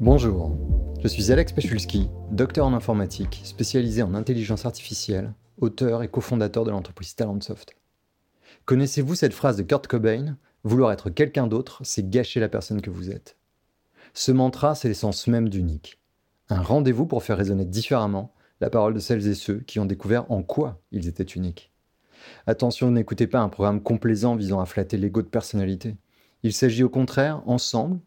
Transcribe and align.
Bonjour, 0.00 0.56
je 1.02 1.08
suis 1.08 1.32
Alex 1.32 1.52
Pechulski, 1.52 2.08
docteur 2.30 2.64
en 2.64 2.72
informatique, 2.72 3.40
spécialisé 3.42 4.00
en 4.00 4.14
intelligence 4.14 4.64
artificielle, 4.64 5.34
auteur 5.60 6.04
et 6.04 6.08
cofondateur 6.08 6.62
de 6.64 6.70
l'entreprise 6.70 7.16
Talentsoft. 7.16 7.74
Connaissez-vous 8.64 9.16
cette 9.16 9.32
phrase 9.32 9.56
de 9.56 9.64
Kurt 9.64 9.88
Cobain 9.88 10.36
Vouloir 10.62 10.92
être 10.92 11.10
quelqu'un 11.10 11.48
d'autre, 11.48 11.80
c'est 11.82 12.08
gâcher 12.08 12.38
la 12.38 12.48
personne 12.48 12.80
que 12.80 12.90
vous 12.90 13.10
êtes. 13.10 13.36
Ce 14.14 14.30
mantra, 14.30 14.76
c'est 14.76 14.86
l'essence 14.86 15.26
même 15.26 15.48
d'unique. 15.48 15.98
Un 16.48 16.62
rendez-vous 16.62 17.06
pour 17.06 17.24
faire 17.24 17.36
résonner 17.36 17.64
différemment 17.64 18.32
la 18.60 18.70
parole 18.70 18.94
de 18.94 19.00
celles 19.00 19.26
et 19.26 19.34
ceux 19.34 19.58
qui 19.60 19.80
ont 19.80 19.84
découvert 19.84 20.30
en 20.30 20.44
quoi 20.44 20.80
ils 20.92 21.08
étaient 21.08 21.24
uniques. 21.24 21.72
Attention, 22.46 22.92
n'écoutez 22.92 23.26
pas 23.26 23.40
un 23.40 23.48
programme 23.48 23.82
complaisant 23.82 24.36
visant 24.36 24.60
à 24.60 24.66
flatter 24.66 24.96
l'ego 24.96 25.22
de 25.22 25.26
personnalité. 25.28 25.96
Il 26.44 26.52
s'agit 26.52 26.84
au 26.84 26.88
contraire, 26.88 27.42
ensemble, 27.46 27.98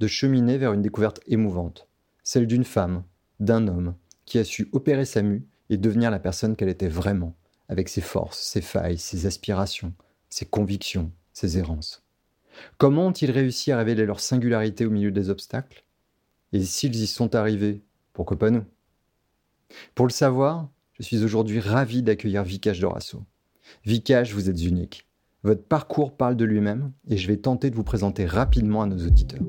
de 0.00 0.06
cheminer 0.06 0.58
vers 0.58 0.72
une 0.72 0.82
découverte 0.82 1.20
émouvante, 1.26 1.86
celle 2.24 2.46
d'une 2.46 2.64
femme, 2.64 3.04
d'un 3.38 3.68
homme, 3.68 3.94
qui 4.24 4.38
a 4.38 4.44
su 4.44 4.68
opérer 4.72 5.04
sa 5.04 5.22
mue 5.22 5.46
et 5.68 5.76
devenir 5.76 6.10
la 6.10 6.18
personne 6.18 6.56
qu'elle 6.56 6.70
était 6.70 6.88
vraiment, 6.88 7.36
avec 7.68 7.88
ses 7.88 8.00
forces, 8.00 8.40
ses 8.40 8.62
failles, 8.62 8.98
ses 8.98 9.26
aspirations, 9.26 9.92
ses 10.30 10.46
convictions, 10.46 11.12
ses 11.32 11.58
errances. 11.58 12.02
Comment 12.78 13.06
ont-ils 13.06 13.30
réussi 13.30 13.72
à 13.72 13.76
révéler 13.76 14.06
leur 14.06 14.20
singularité 14.20 14.86
au 14.86 14.90
milieu 14.90 15.12
des 15.12 15.30
obstacles? 15.30 15.84
Et 16.52 16.64
s'ils 16.64 16.96
y 16.96 17.06
sont 17.06 17.34
arrivés, 17.34 17.82
pourquoi 18.12 18.38
pas 18.38 18.50
nous? 18.50 18.64
Pour 19.94 20.06
le 20.06 20.12
savoir, 20.12 20.68
je 20.94 21.02
suis 21.02 21.22
aujourd'hui 21.22 21.60
ravi 21.60 22.02
d'accueillir 22.02 22.42
Vikash 22.42 22.80
Dorasso. 22.80 23.24
Vikash, 23.84 24.32
vous 24.32 24.50
êtes 24.50 24.62
unique. 24.62 25.06
Votre 25.42 25.62
parcours 25.62 26.16
parle 26.16 26.36
de 26.36 26.44
lui-même 26.44 26.92
et 27.08 27.16
je 27.16 27.28
vais 27.28 27.36
tenter 27.36 27.70
de 27.70 27.76
vous 27.76 27.84
présenter 27.84 28.26
rapidement 28.26 28.82
à 28.82 28.86
nos 28.86 29.06
auditeurs. 29.06 29.40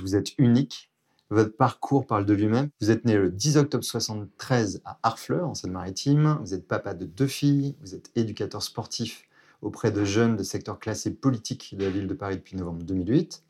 Vous 0.00 0.14
êtes 0.14 0.32
unique. 0.38 0.92
Votre 1.30 1.56
parcours 1.56 2.06
parle 2.06 2.26
de 2.26 2.34
lui-même. 2.34 2.68
Vous 2.80 2.90
êtes 2.90 3.04
né 3.04 3.16
le 3.16 3.30
10 3.30 3.56
octobre 3.56 3.82
73 3.82 4.82
à 4.84 5.00
Harfleur, 5.02 5.48
en 5.48 5.54
Seine-Maritime. 5.54 6.38
Vous 6.42 6.54
êtes 6.54 6.68
papa 6.68 6.94
de 6.94 7.06
deux 7.06 7.26
filles. 7.26 7.74
Vous 7.80 7.94
êtes 7.94 8.12
éducateur 8.14 8.62
sportif 8.62 9.24
auprès 9.60 9.90
de 9.90 10.04
jeunes 10.04 10.36
de 10.36 10.44
secteurs 10.44 10.78
classés 10.78 11.12
politiques 11.12 11.74
de 11.76 11.84
la 11.84 11.90
ville 11.90 12.06
de 12.06 12.14
Paris 12.14 12.36
depuis 12.36 12.56
novembre 12.56 12.84
2008. 12.84 13.42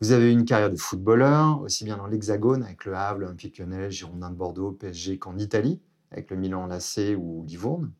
Vous 0.00 0.12
avez 0.12 0.28
eu 0.28 0.32
une 0.32 0.44
carrière 0.44 0.70
de 0.70 0.76
footballeur, 0.76 1.60
aussi 1.62 1.84
bien 1.84 1.96
dans 1.96 2.06
l'Hexagone 2.06 2.62
avec 2.62 2.84
le 2.84 2.94
Havre, 2.94 3.20
l'Olympique 3.20 3.58
Lyonnais, 3.58 3.90
Girondin 3.90 4.30
de 4.30 4.36
Bordeaux, 4.36 4.70
PSG 4.70 5.18
qu'en 5.18 5.36
Italie, 5.38 5.80
avec 6.12 6.30
le 6.30 6.36
Milan 6.36 6.66
Lacé 6.66 7.16
ou 7.16 7.44
Livourne. 7.44 7.90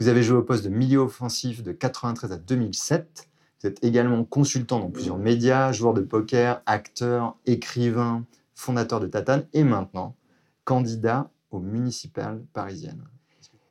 Vous 0.00 0.08
avez 0.08 0.22
joué 0.22 0.38
au 0.38 0.42
poste 0.42 0.64
de 0.64 0.68
milieu 0.68 0.98
offensif 0.98 1.62
de 1.62 1.70
93 1.72 2.32
à 2.32 2.38
2007. 2.38 3.27
Vous 3.60 3.68
êtes 3.68 3.82
également 3.84 4.24
consultant 4.24 4.78
dans 4.78 4.90
plusieurs 4.90 5.18
médias, 5.18 5.72
joueur 5.72 5.94
de 5.94 6.00
poker, 6.00 6.62
acteur, 6.66 7.36
écrivain, 7.46 8.24
fondateur 8.54 9.00
de 9.00 9.06
Tatane 9.06 9.46
et 9.52 9.64
maintenant 9.64 10.16
candidat 10.64 11.30
aux 11.50 11.60
municipales 11.60 12.44
parisiennes. 12.52 13.02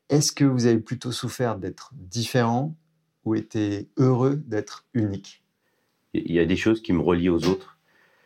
Est-ce 0.10 0.32
que 0.32 0.46
vous 0.46 0.66
avez 0.66 0.80
plutôt 0.80 1.12
souffert 1.12 1.58
d'être 1.58 1.92
différent 1.94 2.76
ou 3.24 3.36
été 3.36 3.88
heureux 3.98 4.36
d'être 4.36 4.86
unique? 4.94 5.44
Il 6.14 6.32
y 6.32 6.40
a 6.40 6.46
des 6.46 6.56
choses 6.56 6.82
qui 6.82 6.94
me 6.94 7.02
relient 7.02 7.30
aux 7.30 7.46
autres, 7.46 7.78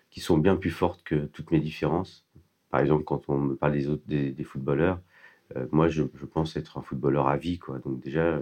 qui 0.09 0.21
sont 0.21 0.37
bien 0.37 0.55
plus 0.55 0.69
fortes 0.69 1.03
que 1.03 1.25
toutes 1.25 1.51
mes 1.51 1.59
différences. 1.59 2.25
Par 2.69 2.79
exemple, 2.79 3.03
quand 3.03 3.23
on 3.27 3.37
me 3.37 3.55
parle 3.55 3.73
des 3.73 3.89
autres, 3.89 4.03
des, 4.07 4.43
footballeurs, 4.45 5.01
euh, 5.57 5.67
moi, 5.71 5.89
je, 5.89 6.03
pense 6.03 6.55
être 6.55 6.77
un 6.77 6.81
footballeur 6.81 7.27
à 7.27 7.35
vie, 7.35 7.59
quoi. 7.59 7.79
Donc 7.79 7.99
déjà, 7.99 8.39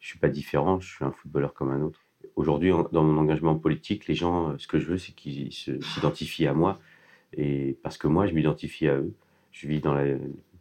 je 0.00 0.06
suis 0.08 0.18
pas 0.18 0.28
différent, 0.28 0.80
je 0.80 0.92
suis 0.92 1.04
un 1.04 1.12
footballeur 1.12 1.54
comme 1.54 1.70
un 1.70 1.82
autre. 1.82 2.00
Aujourd'hui, 2.36 2.72
dans 2.92 3.04
mon 3.04 3.18
engagement 3.18 3.56
politique, 3.56 4.06
les 4.06 4.14
gens, 4.14 4.56
ce 4.58 4.66
que 4.66 4.78
je 4.78 4.86
veux, 4.86 4.98
c'est 4.98 5.12
qu'ils 5.12 5.52
s'identifient 5.52 6.46
à 6.46 6.54
moi 6.54 6.80
et 7.36 7.76
parce 7.82 7.98
que 7.98 8.08
moi, 8.08 8.26
je 8.26 8.34
m'identifie 8.34 8.88
à 8.88 8.96
eux. 8.96 9.14
Je 9.52 9.66
vis 9.66 9.80
dans 9.80 9.96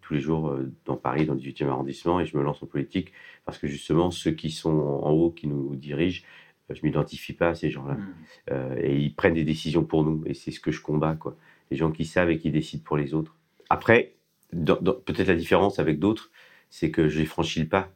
tous 0.01 0.13
les 0.13 0.19
jours 0.19 0.49
euh, 0.49 0.71
dans 0.85 0.95
Paris, 0.95 1.25
dans 1.25 1.33
le 1.33 1.39
18e 1.39 1.67
arrondissement, 1.67 2.19
et 2.19 2.25
je 2.25 2.37
me 2.37 2.43
lance 2.43 2.63
en 2.63 2.65
politique 2.65 3.11
parce 3.45 3.57
que 3.57 3.67
justement, 3.67 4.11
ceux 4.11 4.31
qui 4.31 4.51
sont 4.51 4.79
en 4.79 5.11
haut, 5.11 5.31
qui 5.31 5.47
nous 5.47 5.75
dirigent, 5.75 6.23
euh, 6.69 6.75
je 6.75 6.81
m'identifie 6.83 7.33
pas 7.33 7.49
à 7.49 7.55
ces 7.55 7.69
gens-là. 7.69 7.95
Mmh. 7.95 8.13
Euh, 8.51 8.75
et 8.81 8.97
ils 8.97 9.13
prennent 9.13 9.33
des 9.33 9.43
décisions 9.43 9.83
pour 9.83 10.03
nous, 10.03 10.23
et 10.25 10.33
c'est 10.33 10.51
ce 10.51 10.59
que 10.59 10.71
je 10.71 10.81
combats. 10.81 11.15
Quoi. 11.15 11.35
Les 11.71 11.77
gens 11.77 11.91
qui 11.91 12.05
savent 12.05 12.29
et 12.29 12.37
qui 12.37 12.51
décident 12.51 12.83
pour 12.83 12.97
les 12.97 13.13
autres. 13.13 13.35
Après, 13.69 14.13
peut-être 14.51 15.27
la 15.27 15.35
différence 15.35 15.79
avec 15.79 15.99
d'autres, 15.99 16.31
c'est 16.69 16.91
que 16.91 17.09
je 17.09 17.19
n'ai 17.19 17.25
franchi 17.25 17.59
le 17.59 17.67
pas. 17.67 17.91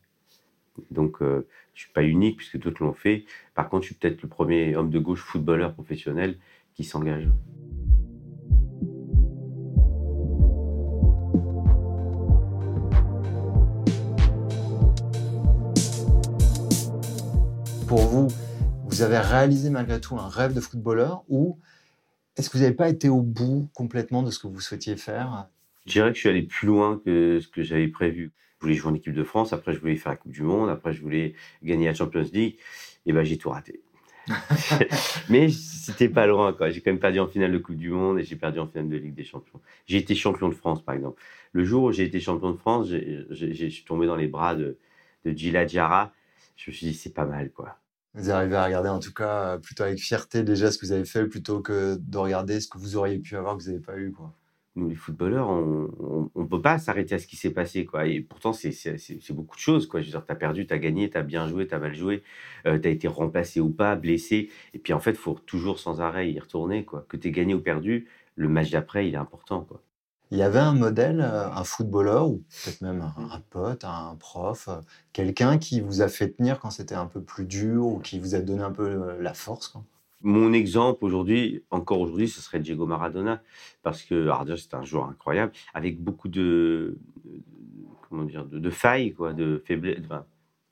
Donc, 0.89 1.19
je 1.73 1.81
ne 1.81 1.85
suis 1.85 1.93
pas 1.93 2.03
unique 2.03 2.37
puisque 2.37 2.59
d'autres 2.59 2.83
l'ont 2.83 2.93
fait. 2.93 3.25
Par 3.55 3.69
contre, 3.69 3.83
je 3.83 3.87
suis 3.87 3.95
peut-être 3.95 4.21
le 4.21 4.29
premier 4.29 4.75
homme 4.75 4.89
de 4.89 4.99
gauche 4.99 5.21
footballeur 5.21 5.73
professionnel 5.73 6.37
qui 6.73 6.83
s'engage. 6.83 7.27
pour 17.91 18.07
vous, 18.07 18.29
vous 18.85 19.01
avez 19.01 19.19
réalisé 19.19 19.69
malgré 19.69 19.99
tout 19.99 20.15
un 20.17 20.29
rêve 20.29 20.53
de 20.53 20.61
footballeur 20.61 21.25
ou 21.27 21.59
est-ce 22.37 22.49
que 22.49 22.55
vous 22.57 22.63
n'avez 22.63 22.73
pas 22.73 22.87
été 22.87 23.09
au 23.09 23.21
bout 23.21 23.67
complètement 23.73 24.23
de 24.23 24.31
ce 24.31 24.39
que 24.39 24.47
vous 24.47 24.61
souhaitiez 24.61 24.95
faire? 24.95 25.49
Je 25.85 25.93
dirais 25.93 26.09
que 26.09 26.15
je 26.15 26.19
suis 26.21 26.29
allé 26.29 26.43
plus 26.43 26.67
loin 26.67 27.01
que 27.03 27.39
ce 27.39 27.47
que 27.47 27.63
j'avais 27.63 27.87
prévu. 27.87 28.31
Je 28.59 28.65
voulais 28.65 28.75
jouer 28.75 28.91
en 28.91 28.95
équipe 28.95 29.13
de 29.13 29.23
France, 29.23 29.53
après 29.53 29.73
je 29.73 29.79
voulais 29.79 29.95
faire 29.95 30.11
la 30.11 30.17
Coupe 30.17 30.31
du 30.31 30.43
Monde, 30.43 30.69
après 30.69 30.93
je 30.93 31.01
voulais 31.01 31.33
gagner 31.63 31.87
la 31.87 31.95
Champions 31.95 32.25
League, 32.31 32.57
et 33.05 33.13
ben 33.13 33.23
j'ai 33.23 33.37
tout 33.37 33.49
raté. 33.49 33.81
Mais 35.29 35.49
c'était 35.49 36.09
pas 36.09 36.27
loin, 36.27 36.53
quoi. 36.53 36.69
J'ai 36.69 36.81
quand 36.81 36.91
même 36.91 36.99
perdu 36.99 37.19
en 37.19 37.27
finale 37.27 37.51
de 37.51 37.57
Coupe 37.57 37.75
du 37.75 37.89
Monde 37.89 38.19
et 38.19 38.23
j'ai 38.23 38.35
perdu 38.35 38.59
en 38.59 38.67
finale 38.67 38.89
de 38.89 38.97
Ligue 38.97 39.15
des 39.15 39.23
Champions. 39.23 39.59
J'ai 39.87 39.97
été 39.97 40.15
champion 40.15 40.49
de 40.49 40.53
France, 40.53 40.83
par 40.83 40.95
exemple. 40.95 41.21
Le 41.53 41.65
jour 41.65 41.85
où 41.85 41.91
j'ai 41.91 42.03
été 42.03 42.19
champion 42.19 42.51
de 42.51 42.57
France, 42.57 42.87
je 42.89 43.69
suis 43.69 43.83
tombé 43.83 44.05
dans 44.07 44.15
les 44.15 44.27
bras 44.27 44.55
de, 44.55 44.77
de 45.25 45.31
Gila 45.31 45.65
Diarra. 45.65 46.13
Je 46.55 46.69
me 46.69 46.75
suis 46.75 46.87
dit, 46.87 46.93
c'est 46.93 47.13
pas 47.13 47.25
mal, 47.25 47.51
quoi. 47.51 47.77
Vous 48.13 48.29
arrivez 48.29 48.55
à 48.55 48.65
regarder 48.65 48.89
en 48.89 48.99
tout 48.99 49.13
cas 49.13 49.57
plutôt 49.57 49.83
avec 49.83 49.97
fierté 49.97 50.43
déjà 50.43 50.69
ce 50.69 50.77
que 50.77 50.85
vous 50.85 50.91
avez 50.91 51.05
fait 51.05 51.25
plutôt 51.27 51.61
que 51.61 51.95
de 51.95 52.17
regarder 52.17 52.59
ce 52.59 52.67
que 52.67 52.77
vous 52.77 52.97
auriez 52.97 53.19
pu 53.19 53.37
avoir 53.37 53.57
que 53.57 53.63
vous 53.63 53.69
n'avez 53.69 53.81
pas 53.81 53.97
eu. 53.97 54.11
Quoi. 54.11 54.33
Nous, 54.75 54.87
les 54.87 54.95
footballeurs, 54.95 55.49
on 55.49 56.29
ne 56.35 56.45
peut 56.45 56.61
pas 56.61 56.79
s'arrêter 56.79 57.15
à 57.15 57.19
ce 57.19 57.27
qui 57.27 57.35
s'est 57.35 57.51
passé. 57.51 57.85
Quoi. 57.85 58.07
Et 58.07 58.21
pourtant, 58.21 58.53
c'est 58.53 59.31
beaucoup 59.31 59.55
de 59.55 59.61
choses. 59.61 59.87
Quoi. 59.87 60.01
Je 60.01 60.05
veux 60.05 60.11
dire, 60.11 60.25
tu 60.25 60.31
as 60.31 60.35
perdu, 60.35 60.65
tu 60.65 60.73
as 60.73 60.79
gagné, 60.79 61.09
tu 61.09 61.17
as 61.17 61.23
bien 61.23 61.47
joué, 61.47 61.67
tu 61.67 61.75
as 61.75 61.79
mal 61.79 61.93
joué, 61.93 62.23
euh, 62.65 62.79
tu 62.79 62.87
as 62.87 62.91
été 62.91 63.07
remplacé 63.07 63.59
ou 63.59 63.69
pas, 63.69 63.95
blessé. 63.95 64.49
Et 64.73 64.79
puis 64.79 64.93
en 64.93 64.99
fait, 64.99 65.11
il 65.11 65.17
faut 65.17 65.37
toujours 65.45 65.79
sans 65.79 65.99
arrêt 66.01 66.31
y 66.31 66.39
retourner. 66.39 66.85
Quoi. 66.85 67.05
Que 67.09 67.17
tu 67.17 67.27
aies 67.27 67.31
gagné 67.31 67.53
ou 67.53 67.61
perdu, 67.61 68.07
le 68.35 68.47
match 68.47 68.71
d'après, 68.71 69.07
il 69.07 69.13
est 69.13 69.17
important. 69.17 69.61
Quoi 69.61 69.81
il 70.31 70.37
y 70.37 70.43
avait 70.43 70.59
un 70.59 70.73
modèle, 70.73 71.19
euh, 71.21 71.49
un 71.51 71.63
footballeur, 71.65 72.29
ou 72.29 72.43
peut-être 72.63 72.81
même 72.81 73.01
un, 73.01 73.41
pote, 73.49 73.83
un 73.83 74.15
prof, 74.17 74.69
euh, 74.69 74.79
quelqu'un 75.11 75.57
qui 75.57 75.81
vous 75.81 76.01
a 76.01 76.07
fait 76.07 76.29
tenir 76.29 76.59
quand 76.59 76.71
c'était 76.71 76.95
un 76.95 77.05
peu 77.05 77.21
plus 77.21 77.43
dur, 77.45 77.85
ou 77.85 77.99
qui 77.99 78.17
vous 78.17 78.33
a 78.33 78.39
donné 78.39 78.63
un 78.63 78.71
peu 78.71 78.83
euh, 78.85 79.21
la 79.21 79.33
force 79.33 79.73
Mon 80.23 80.53
exemple 80.53 81.03
aujourd'hui, 81.05 81.63
encore 81.71 81.99
aujourd'hui, 81.99 82.27
ce 82.27 82.41
serait 82.41 82.59
Diego 82.59 82.85
Maradona, 82.85 83.41
parce 83.81 84.03
que 84.03 84.29
c'est 84.57 84.73
un 84.73 84.83
joueur 84.83 85.05
incroyable, 85.05 85.51
avec 85.73 85.99
beaucoup 85.99 86.27
de, 86.27 86.97
comment 88.09 88.23
dire, 88.23 88.45
de, 88.45 88.69
failles, 88.69 89.13
quoi, 89.13 89.33
de 89.33 89.61
faiblesse. 89.65 89.99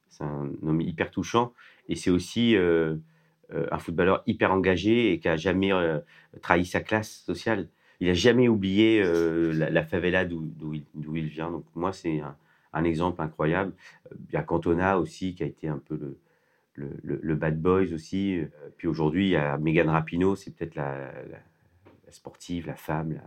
c'est 0.10 0.24
un 0.24 0.52
homme 0.62 0.82
hyper 0.82 1.10
touchant, 1.12 1.54
et 1.88 1.96
c'est 1.96 2.12
aussi 2.12 2.56
un 2.58 3.80
footballeur 3.80 4.22
hyper 4.28 4.52
engagé 4.52 5.14
et 5.14 5.20
qui 5.20 5.28
a 5.28 5.36
jamais 5.36 5.72
trahi 6.42 6.66
sa 6.66 6.82
classe 6.82 7.24
sociale 7.26 7.68
il 8.00 8.08
n'a 8.08 8.14
jamais 8.14 8.48
oublié 8.48 9.02
euh, 9.04 9.52
la, 9.52 9.84
favela 9.84 10.26
d'où 10.26 10.74
il, 10.74 11.28
vient. 11.28 11.52
Donc 11.52 11.66
moi, 11.76 11.92
c'est 11.92 12.22
un, 12.74 12.84
exemple 12.84 13.22
incroyable. 13.22 13.74
Il 14.30 14.34
y 14.34 14.38
a 14.38 14.44
Cantona 14.44 15.00
aussi, 15.00 15.36
qui 15.36 15.44
a 15.44 15.46
été 15.46 15.68
un 15.68 15.80
peu 15.80 15.96
le, 15.96 16.18
le, 17.04 17.36
bad 17.36 17.62
boys 17.62 17.94
aussi. 17.94 18.42
Puis 18.78 18.88
aujourd'hui, 18.88 19.28
il 19.28 19.32
y 19.32 19.36
a 19.36 19.58
Megan 19.58 19.90
Rapinoe, 19.90 20.36
c'est 20.36 20.56
peut-être 20.56 20.76
la, 20.76 21.12
sportive, 22.10 22.68
la 22.68 22.76
femme, 22.76 23.20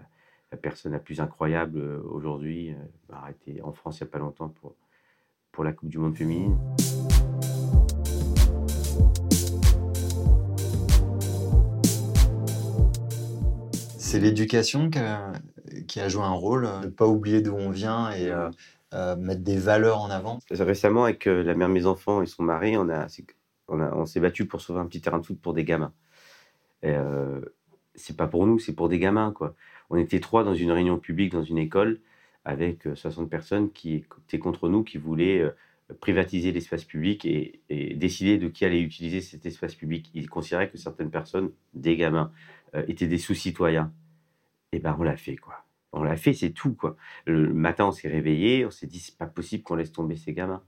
la, 0.50 0.58
personne 0.58 0.92
la 0.92 0.98
plus 0.98 1.20
incroyable 1.20 1.78
euh, 1.78 2.02
aujourd'hui. 2.10 2.70
Euh, 2.70 3.12
arrêté 3.12 3.60
en 3.62 3.72
France 3.72 4.00
il 4.00 4.04
n'y 4.04 4.08
a 4.08 4.12
pas 4.12 4.18
longtemps 4.18 4.48
pour, 4.48 4.74
pour 5.50 5.64
la 5.64 5.72
Coupe 5.72 5.88
du 5.88 5.98
Monde 5.98 6.16
féminine. 6.16 6.58
c'est 13.98 14.20
l'éducation 14.20 14.90
qui 14.90 14.98
a, 16.00 16.08
joué 16.08 16.22
un 16.22 16.32
rôle, 16.32 16.68
ne 16.82 16.88
pas 16.88 17.06
oublier 17.06 17.40
d'où 17.40 17.54
on 17.54 17.70
vient 17.70 18.10
et 18.10 18.30
euh, 18.94 19.16
mettre 19.16 19.40
des 19.40 19.56
valeurs 19.56 20.02
en 20.02 20.10
avant. 20.10 20.40
Récemment, 20.50 21.04
avec 21.04 21.26
euh, 21.26 21.42
la 21.42 21.54
mère 21.54 21.68
de 21.68 21.72
mes 21.72 21.86
enfants 21.86 22.20
et 22.20 22.26
son 22.26 22.42
mari, 22.42 22.76
on 22.76 22.90
a, 22.90 23.06
On, 23.68 24.04
s'est 24.06 24.20
battu 24.20 24.46
pour 24.46 24.60
sauver 24.60 24.80
un 24.80 24.86
petit 24.86 25.00
terrain 25.00 25.18
de 25.18 25.24
foot 25.24 25.40
pour 25.40 25.54
des 25.54 25.64
gamins. 25.64 25.92
Euh, 26.84 27.40
c'est 27.94 28.16
pas 28.16 28.26
pour 28.26 28.46
nous, 28.46 28.58
c'est 28.58 28.74
pour 28.74 28.88
des 28.88 28.98
gamins, 28.98 29.32
quoi. 29.32 29.54
On 29.90 29.96
était 29.96 30.20
trois 30.20 30.44
dans 30.44 30.54
une 30.54 30.70
réunion 30.70 30.98
publique 30.98 31.32
dans 31.32 31.42
une 31.42 31.58
école 31.58 32.00
avec 32.44 32.88
60 32.94 33.30
personnes 33.30 33.70
qui 33.70 34.04
étaient 34.26 34.38
contre 34.38 34.68
nous, 34.68 34.82
qui 34.82 34.98
voulaient 34.98 35.44
privatiser 36.00 36.50
l'espace 36.52 36.84
public 36.84 37.24
et, 37.24 37.60
décider 37.94 38.38
de 38.38 38.48
qui 38.48 38.64
allait 38.64 38.80
utiliser 38.80 39.20
cet 39.20 39.46
espace 39.46 39.74
public. 39.74 40.10
Ils 40.14 40.28
considéraient 40.28 40.70
que 40.70 40.78
certaines 40.78 41.10
personnes, 41.10 41.52
des 41.74 41.96
gamins, 41.96 42.32
étaient 42.88 43.06
des 43.06 43.18
sous-citoyens. 43.18 43.92
Et 44.72 44.78
ben 44.78 44.96
on 44.98 45.02
l'a 45.02 45.16
fait, 45.16 45.36
quoi. 45.36 45.64
On 45.92 46.02
l'a 46.02 46.16
fait, 46.16 46.32
c'est 46.32 46.52
tout, 46.52 46.74
quoi. 46.74 46.96
Le 47.26 47.52
matin, 47.52 47.86
on 47.86 47.92
s'est 47.92 48.08
réveillé, 48.08 48.64
on 48.64 48.70
s'est 48.70 48.86
dit, 48.86 48.98
c'est 48.98 49.16
pas 49.16 49.26
possible 49.26 49.62
qu'on 49.62 49.76
laisse 49.76 49.92
tomber 49.92 50.16
ces 50.16 50.32
gamins. 50.32 50.62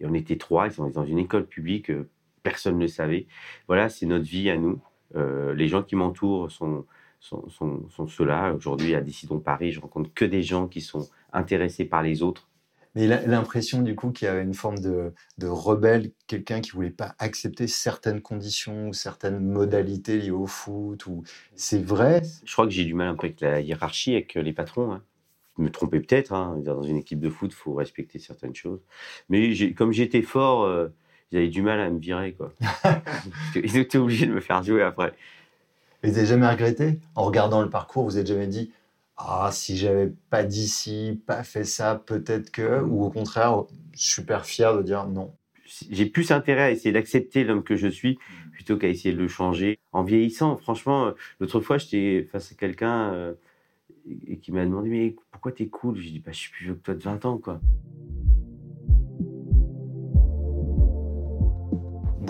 Et 0.00 0.06
on 0.06 0.12
était 0.12 0.36
trois, 0.36 0.66
ils 0.66 0.72
sont 0.72 0.88
dans 0.90 1.06
une 1.06 1.18
école 1.18 1.46
publique, 1.46 1.90
euh, 1.90 2.10
personne 2.46 2.76
ne 2.76 2.82
le 2.82 2.88
savait. 2.88 3.26
Voilà, 3.66 3.88
c'est 3.88 4.06
notre 4.06 4.24
vie 4.24 4.50
à 4.50 4.56
nous. 4.56 4.80
Euh, 5.16 5.52
les 5.52 5.66
gens 5.66 5.82
qui 5.82 5.96
m'entourent 5.96 6.48
sont, 6.48 6.86
sont, 7.18 7.48
sont, 7.48 8.06
ceux-là. 8.06 8.52
Aujourd'hui, 8.52 8.94
à 8.94 9.00
Décidons 9.00 9.40
Paris, 9.40 9.72
je 9.72 9.80
rencontre 9.80 10.14
que 10.14 10.24
des 10.24 10.44
gens 10.44 10.68
qui 10.68 10.80
sont 10.80 11.08
intéressés 11.32 11.84
par 11.86 12.04
les 12.04 12.22
autres, 12.22 12.48
mais 12.94 13.08
l'impression 13.08 13.82
du 13.82 13.96
coup 13.96 14.10
qu'il 14.12 14.26
y 14.26 14.28
avait 14.28 14.44
une 14.44 14.54
forme 14.54 14.78
de, 14.78 15.12
de 15.38 15.48
rebelle, 15.48 16.12
quelqu'un 16.28 16.60
qui 16.60 16.70
voulait 16.70 16.90
pas 16.90 17.16
accepter 17.18 17.66
certaines 17.66 18.22
conditions 18.22 18.88
ou 18.90 18.92
certaines 18.92 19.40
modalités 19.40 20.18
liées 20.18 20.30
au 20.30 20.46
foot. 20.46 21.04
Ou 21.06 21.24
c'est 21.56 21.82
vrai? 21.82 22.22
Je 22.44 22.52
crois 22.52 22.64
que 22.64 22.72
j'ai 22.72 22.84
du 22.84 22.94
mal 22.94 23.08
un 23.08 23.16
peu 23.16 23.26
avec 23.26 23.40
la 23.40 23.60
hiérarchie, 23.60 24.14
avec 24.14 24.34
les 24.34 24.52
patrons. 24.52 24.92
Hein. 24.92 25.02
Je 25.58 25.62
me 25.62 25.70
trompais 25.70 26.00
peut-être. 26.00 26.32
Hein. 26.32 26.58
Dans 26.64 26.84
une 26.84 26.96
équipe 26.96 27.20
de 27.20 27.28
foot, 27.28 27.50
il 27.52 27.56
faut 27.56 27.74
respecter 27.74 28.18
certaines 28.18 28.54
choses. 28.54 28.80
Mais 29.28 29.74
comme 29.74 29.92
j'étais 29.92 30.22
fort, 30.22 30.62
euh, 30.62 30.88
ils 31.30 31.38
avaient 31.38 31.48
du 31.48 31.62
mal 31.62 31.80
à 31.80 31.90
me 31.90 31.98
virer. 31.98 32.32
Quoi. 32.32 32.52
ils 33.54 33.76
étaient 33.76 33.98
obligés 33.98 34.26
de 34.26 34.32
me 34.32 34.40
faire 34.40 34.62
jouer 34.62 34.82
après. 34.82 35.12
Et 36.02 36.08
vous 36.08 36.14
n'avez 36.14 36.26
jamais 36.26 36.48
regretté? 36.48 37.00
En 37.14 37.24
regardant 37.24 37.62
le 37.62 37.70
parcours, 37.70 38.04
vous 38.04 38.16
n'avez 38.16 38.26
jamais 38.26 38.46
dit 38.46 38.72
ah, 39.16 39.48
si 39.50 39.76
j'avais 39.76 40.12
pas 40.30 40.44
dit 40.44 40.68
ci, 40.68 41.20
pas 41.26 41.42
fait 41.42 41.64
ça, 41.64 42.02
peut-être 42.04 42.50
que, 42.50 42.82
ou 42.82 43.04
au 43.04 43.10
contraire, 43.10 43.64
super 43.94 44.44
fier 44.44 44.76
de 44.76 44.82
dire 44.82 45.06
non. 45.06 45.34
J'ai 45.90 46.06
plus 46.06 46.30
intérêt 46.30 46.62
à 46.62 46.70
essayer 46.70 46.92
d'accepter 46.92 47.42
l'homme 47.42 47.64
que 47.64 47.76
je 47.76 47.88
suis 47.88 48.18
plutôt 48.52 48.76
qu'à 48.76 48.88
essayer 48.88 49.14
de 49.14 49.20
le 49.20 49.28
changer. 49.28 49.78
En 49.92 50.02
vieillissant, 50.02 50.56
franchement, 50.56 51.12
l'autre 51.40 51.60
fois, 51.60 51.78
j'étais 51.78 52.28
face 52.30 52.52
à 52.52 52.54
quelqu'un 52.54 53.12
euh, 53.12 53.34
qui 54.42 54.52
m'a 54.52 54.64
demandé 54.64 54.88
Mais 54.88 55.16
pourquoi 55.30 55.52
t'es 55.52 55.66
cool? 55.66 55.96
Je 55.96 56.08
dis 56.08 56.18
bah, 56.20 56.32
Je 56.32 56.38
suis 56.38 56.50
plus 56.50 56.64
vieux 56.66 56.74
que 56.74 56.82
toi 56.82 56.94
de 56.94 57.02
20 57.02 57.24
ans, 57.24 57.38
quoi. 57.38 57.60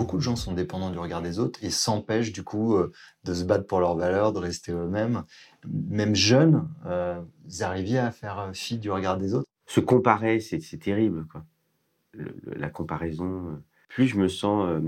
Beaucoup 0.07 0.19
de 0.19 0.21
gens 0.21 0.37
sont 0.37 0.53
dépendants 0.53 0.89
du 0.89 0.97
regard 0.97 1.21
des 1.21 1.37
autres 1.37 1.61
et 1.61 1.69
s'empêchent 1.69 2.31
du 2.31 2.41
coup 2.41 2.77
euh, 2.77 2.93
de 3.25 3.33
se 3.33 3.43
battre 3.43 3.67
pour 3.67 3.81
leurs 3.81 3.97
valeurs, 3.97 4.31
de 4.31 4.39
rester 4.39 4.71
eux-mêmes. 4.71 5.25
Même 5.67 6.15
jeunes, 6.15 6.69
euh, 6.85 7.21
vous 7.43 7.63
arriviez 7.63 7.99
à 7.99 8.11
faire 8.11 8.39
euh, 8.39 8.53
fi 8.53 8.77
du 8.77 8.89
regard 8.89 9.17
des 9.17 9.33
autres. 9.33 9.45
Se 9.65 9.81
comparer, 9.81 10.39
c'est 10.39 10.61
terrible. 10.77 11.27
Quoi. 11.29 11.43
la 12.55 12.69
comparaison, 12.69 13.61
plus 13.89 14.07
je 14.07 14.15
me 14.15 14.29
sens 14.29 14.81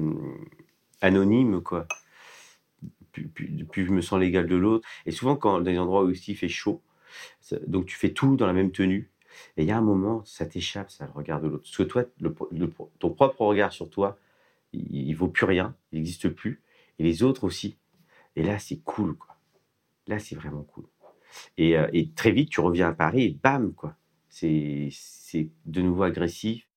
anonyme, 1.01 1.61
quoi. 1.61 1.85
Plus, 3.11 3.85
je 3.85 3.91
me 3.91 3.99
sens 3.99 4.21
l'égal 4.21 4.47
de 4.47 4.55
l'autre. 4.55 4.87
Et 5.05 5.11
souvent, 5.11 5.35
quand 5.35 5.57
dans 5.57 5.61
des 5.61 5.77
endroits 5.77 6.05
où 6.05 6.11
il 6.11 6.37
fait 6.37 6.47
chaud, 6.47 6.81
donc 7.67 7.87
tu 7.87 7.97
fais 7.97 8.13
tout 8.13 8.37
dans 8.37 8.47
la 8.47 8.53
même 8.53 8.71
tenue, 8.71 9.11
et 9.57 9.63
il 9.63 9.67
y 9.67 9.71
a 9.71 9.77
un 9.77 9.81
moment, 9.81 10.23
ça 10.23 10.45
t'échappe, 10.45 10.89
ça, 10.89 11.07
le 11.07 11.11
regard 11.11 11.41
de 11.41 11.49
l'autre. 11.49 11.63
Parce 11.63 11.75
que 11.75 11.83
toi, 11.83 12.05
ton 12.99 13.09
propre 13.09 13.41
regard 13.41 13.73
sur 13.73 13.89
toi, 13.89 14.17
il, 14.73 15.13
vaut 15.13 15.27
plus 15.27 15.45
rien, 15.45 15.75
il 15.91 15.97
n'existe 15.97 16.29
plus, 16.29 16.61
et 16.97 17.03
les 17.03 17.23
autres 17.23 17.43
aussi. 17.43 17.77
Et 18.35 18.43
là, 18.43 18.59
c'est 18.59 18.79
cool, 18.79 19.15
quoi. 19.15 19.37
Là, 20.07 20.19
c'est 20.19 20.35
vraiment 20.35 20.63
cool. 20.63 20.85
Et, 21.57 21.77
euh, 21.77 21.87
et, 21.93 22.11
très 22.11 22.31
vite, 22.31 22.49
tu 22.49 22.61
reviens 22.61 22.89
à 22.89 22.93
Paris 22.93 23.23
et 23.23 23.39
bam, 23.41 23.73
quoi. 23.73 23.95
C'est 24.29 24.91
de 25.65 25.81
nouveau 25.81 26.03
agressif. 26.03 26.67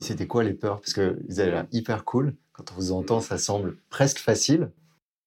C'était 0.00 0.26
quoi 0.26 0.44
les 0.44 0.54
peurs? 0.54 0.80
Parce 0.80 0.92
que 0.92 1.18
vous 1.28 1.40
avez 1.40 1.50
l'air 1.50 1.66
hyper 1.72 2.04
cool. 2.04 2.36
Quand 2.52 2.72
on 2.72 2.74
vous 2.76 2.92
entend, 2.92 3.20
ça 3.20 3.38
semble 3.38 3.76
presque 3.88 4.18
facile. 4.18 4.70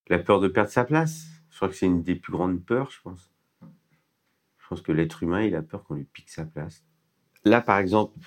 La 0.08 0.20
peur 0.20 0.40
de 0.40 0.48
perdre 0.48 0.70
sa 0.70 0.86
place. 0.86 1.26
Je 1.50 1.56
crois 1.58 1.70
que 1.70 1.76
c'est 1.76 1.86
une 1.86 2.04
des 2.04 2.16
plus 2.16 2.32
grandes 2.32 2.64
peurs, 2.64 2.90
je 2.92 3.02
pense. 3.02 3.32
Je 3.62 4.68
pense 4.68 4.82
que 4.82 4.92
l'être 4.92 5.24
humain, 5.24 5.44
il 5.44 5.56
a 5.56 5.62
peur 5.62 5.84
qu'on 5.84 5.96
lui 5.96 6.06
pique 6.06 6.30
sa 6.30 6.46
place. 6.46 6.84
Là, 7.44 7.62
par 7.62 7.78
exemple, 7.78 8.18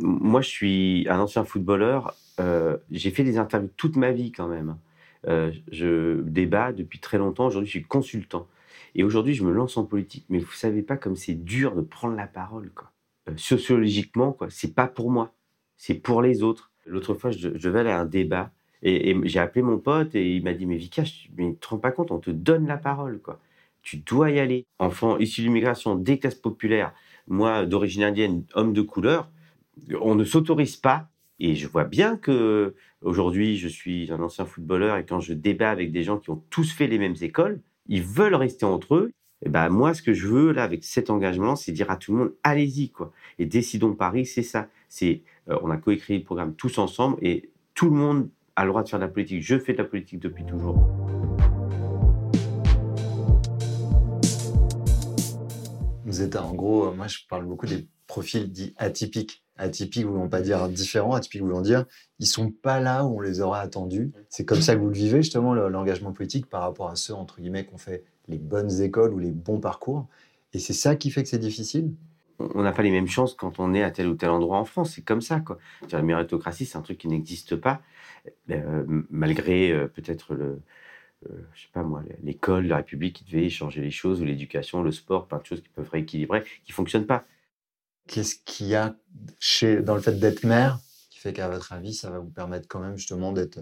moi, 0.00 0.40
je 0.40 0.48
suis 0.48 1.06
un 1.08 1.20
ancien 1.20 1.44
footballeur. 1.44 2.14
Euh, 2.40 2.76
j'ai 2.90 3.10
fait 3.10 3.24
des 3.24 3.38
interviews 3.38 3.70
toute 3.76 3.96
ma 3.96 4.12
vie 4.12 4.32
quand 4.32 4.48
même. 4.48 4.76
Euh, 5.26 5.52
je 5.70 6.20
débat 6.22 6.72
depuis 6.72 7.00
très 7.00 7.18
longtemps. 7.18 7.46
Aujourd'hui, 7.46 7.66
je 7.66 7.78
suis 7.78 7.84
consultant. 7.84 8.46
Et 8.94 9.02
aujourd'hui, 9.04 9.34
je 9.34 9.44
me 9.44 9.52
lance 9.52 9.76
en 9.76 9.84
politique. 9.84 10.26
Mais 10.28 10.38
vous 10.38 10.52
savez 10.52 10.82
pas 10.82 10.96
comme 10.96 11.16
c'est 11.16 11.34
dur 11.34 11.74
de 11.74 11.82
prendre 11.82 12.16
la 12.16 12.26
parole. 12.26 12.70
Quoi. 12.74 12.90
Euh, 13.28 13.32
sociologiquement, 13.36 14.32
quoi, 14.32 14.48
c'est 14.50 14.74
pas 14.74 14.86
pour 14.86 15.10
moi. 15.10 15.32
C'est 15.76 15.94
pour 15.94 16.22
les 16.22 16.42
autres. 16.42 16.72
L'autre 16.86 17.14
fois, 17.14 17.30
je, 17.30 17.68
vais 17.68 17.80
aller 17.80 17.90
à 17.90 18.00
un 18.00 18.06
débat 18.06 18.52
et, 18.82 19.16
j'ai 19.24 19.40
appelé 19.40 19.62
mon 19.62 19.78
pote 19.78 20.14
et 20.14 20.36
il 20.36 20.44
m'a 20.44 20.52
dit 20.52 20.66
Mais 20.66 20.76
Vika, 20.76 21.02
mais 21.36 21.52
tu 21.52 21.58
te 21.58 21.68
rends 21.68 21.78
pas 21.78 21.90
compte, 21.90 22.12
on 22.12 22.20
te 22.20 22.30
donne 22.30 22.66
la 22.66 22.76
parole. 22.76 23.20
quoi. 23.20 23.40
Tu 23.82 23.98
dois 23.98 24.30
y 24.30 24.38
aller. 24.38 24.66
Enfant 24.78 25.18
issu 25.18 25.40
de 25.40 25.46
l'immigration, 25.46 25.96
des 25.96 26.18
classes 26.18 26.36
populaires, 26.36 26.94
moi 27.26 27.66
d'origine 27.66 28.04
indienne, 28.04 28.44
homme 28.54 28.72
de 28.72 28.82
couleur, 28.82 29.28
on 30.00 30.14
ne 30.14 30.24
s'autorise 30.24 30.76
pas. 30.76 31.08
Et 31.38 31.54
je 31.54 31.68
vois 31.68 31.84
bien 31.84 32.16
que 32.16 32.74
aujourd'hui, 33.02 33.58
je 33.58 33.68
suis 33.68 34.10
un 34.10 34.20
ancien 34.20 34.46
footballeur 34.46 34.96
et 34.96 35.04
quand 35.04 35.20
je 35.20 35.34
débat 35.34 35.70
avec 35.70 35.92
des 35.92 36.02
gens 36.02 36.18
qui 36.18 36.30
ont 36.30 36.42
tous 36.50 36.72
fait 36.72 36.86
les 36.86 36.98
mêmes 36.98 37.16
écoles, 37.20 37.60
ils 37.88 38.02
veulent 38.02 38.34
rester 38.34 38.64
entre 38.64 38.94
eux. 38.94 39.12
Et 39.44 39.50
ben 39.50 39.68
moi, 39.68 39.92
ce 39.92 40.00
que 40.00 40.14
je 40.14 40.26
veux 40.26 40.52
là 40.52 40.64
avec 40.64 40.82
cet 40.82 41.10
engagement, 41.10 41.54
c'est 41.56 41.72
dire 41.72 41.90
à 41.90 41.96
tout 41.98 42.12
le 42.12 42.18
monde, 42.18 42.32
allez-y 42.42 42.88
quoi. 42.88 43.12
Et 43.38 43.44
décidons 43.44 43.94
Paris, 43.94 44.24
c'est 44.24 44.42
ça. 44.42 44.68
C'est, 44.88 45.22
euh, 45.50 45.58
on 45.62 45.70
a 45.70 45.76
coécrit 45.76 46.18
le 46.18 46.24
programme 46.24 46.54
tous 46.54 46.78
ensemble 46.78 47.18
et 47.20 47.50
tout 47.74 47.90
le 47.90 47.96
monde 47.96 48.30
a 48.56 48.64
le 48.64 48.70
droit 48.70 48.82
de 48.82 48.88
faire 48.88 48.98
de 48.98 49.04
la 49.04 49.10
politique. 49.10 49.42
Je 49.42 49.58
fais 49.58 49.74
de 49.74 49.78
la 49.78 49.84
politique 49.84 50.20
depuis 50.20 50.46
toujours. 50.46 50.88
Vous 56.06 56.22
êtes 56.22 56.36
en 56.36 56.54
gros, 56.54 56.92
moi 56.94 57.08
je 57.08 57.18
parle 57.28 57.44
beaucoup 57.44 57.66
des 57.66 57.86
profils 58.06 58.50
dits 58.50 58.72
atypiques. 58.78 59.45
Atypiques 59.58 60.04
voulant 60.04 60.28
pas 60.28 60.40
dire 60.40 60.68
différents, 60.68 61.14
atypiques 61.14 61.42
voulant 61.42 61.62
dire 61.62 61.84
ils 62.18 62.26
sont 62.26 62.50
pas 62.50 62.80
là 62.80 63.04
où 63.04 63.18
on 63.18 63.20
les 63.20 63.40
aurait 63.40 63.60
attendus. 63.60 64.12
C'est 64.28 64.44
comme 64.44 64.60
ça 64.60 64.74
que 64.74 64.80
vous 64.80 64.88
le 64.88 64.94
vivez 64.94 65.22
justement 65.22 65.54
l'engagement 65.54 66.12
politique 66.12 66.46
par 66.46 66.62
rapport 66.62 66.90
à 66.90 66.96
ceux 66.96 67.14
entre 67.14 67.40
guillemets 67.40 67.64
qui 67.64 67.74
ont 67.74 67.78
fait 67.78 68.04
les 68.28 68.38
bonnes 68.38 68.80
écoles 68.82 69.14
ou 69.14 69.18
les 69.18 69.32
bons 69.32 69.60
parcours. 69.60 70.06
Et 70.52 70.58
c'est 70.58 70.72
ça 70.72 70.96
qui 70.96 71.10
fait 71.10 71.22
que 71.22 71.28
c'est 71.28 71.38
difficile? 71.38 71.92
On 72.38 72.62
n'a 72.62 72.72
pas 72.72 72.82
les 72.82 72.90
mêmes 72.90 73.06
chances 73.06 73.34
quand 73.34 73.58
on 73.60 73.72
est 73.72 73.82
à 73.82 73.90
tel 73.90 74.08
ou 74.08 74.14
tel 74.14 74.28
endroit 74.28 74.58
en 74.58 74.66
France. 74.66 74.92
C'est 74.94 75.02
comme 75.02 75.22
ça 75.22 75.40
quoi. 75.40 75.58
La 75.90 76.02
méritocratie, 76.02 76.66
c'est 76.66 76.76
un 76.76 76.82
truc 76.82 76.98
qui 76.98 77.08
n'existe 77.08 77.56
pas 77.56 77.80
euh, 78.50 78.84
malgré 79.10 79.72
euh, 79.72 79.86
peut-être 79.88 80.34
le 80.34 80.60
euh, 81.30 81.34
je 81.54 81.62
sais 81.62 81.68
pas 81.72 81.82
moi, 81.82 82.02
l'école, 82.22 82.66
la 82.66 82.76
République 82.76 83.16
qui 83.16 83.24
devait 83.24 83.48
changer 83.48 83.80
les 83.80 83.90
choses, 83.90 84.20
ou 84.20 84.24
l'éducation, 84.24 84.82
le 84.82 84.92
sport, 84.92 85.26
plein 85.26 85.38
de 85.38 85.46
choses 85.46 85.62
qui 85.62 85.68
peuvent 85.68 85.88
rééquilibrer, 85.88 86.44
qui 86.64 86.72
fonctionnent 86.72 87.06
pas. 87.06 87.24
Qu'est-ce 88.06 88.36
qu'il 88.44 88.68
y 88.68 88.74
a 88.74 88.94
chez, 89.38 89.80
dans 89.80 89.94
le 89.94 90.00
fait 90.00 90.18
d'être 90.18 90.44
mère 90.44 90.78
qui 91.10 91.18
fait 91.18 91.32
qu'à 91.32 91.48
votre 91.48 91.72
avis, 91.72 91.94
ça 91.94 92.10
va 92.10 92.18
vous 92.18 92.30
permettre 92.30 92.68
quand 92.68 92.80
même 92.80 92.96
justement 92.96 93.32
d'être 93.32 93.60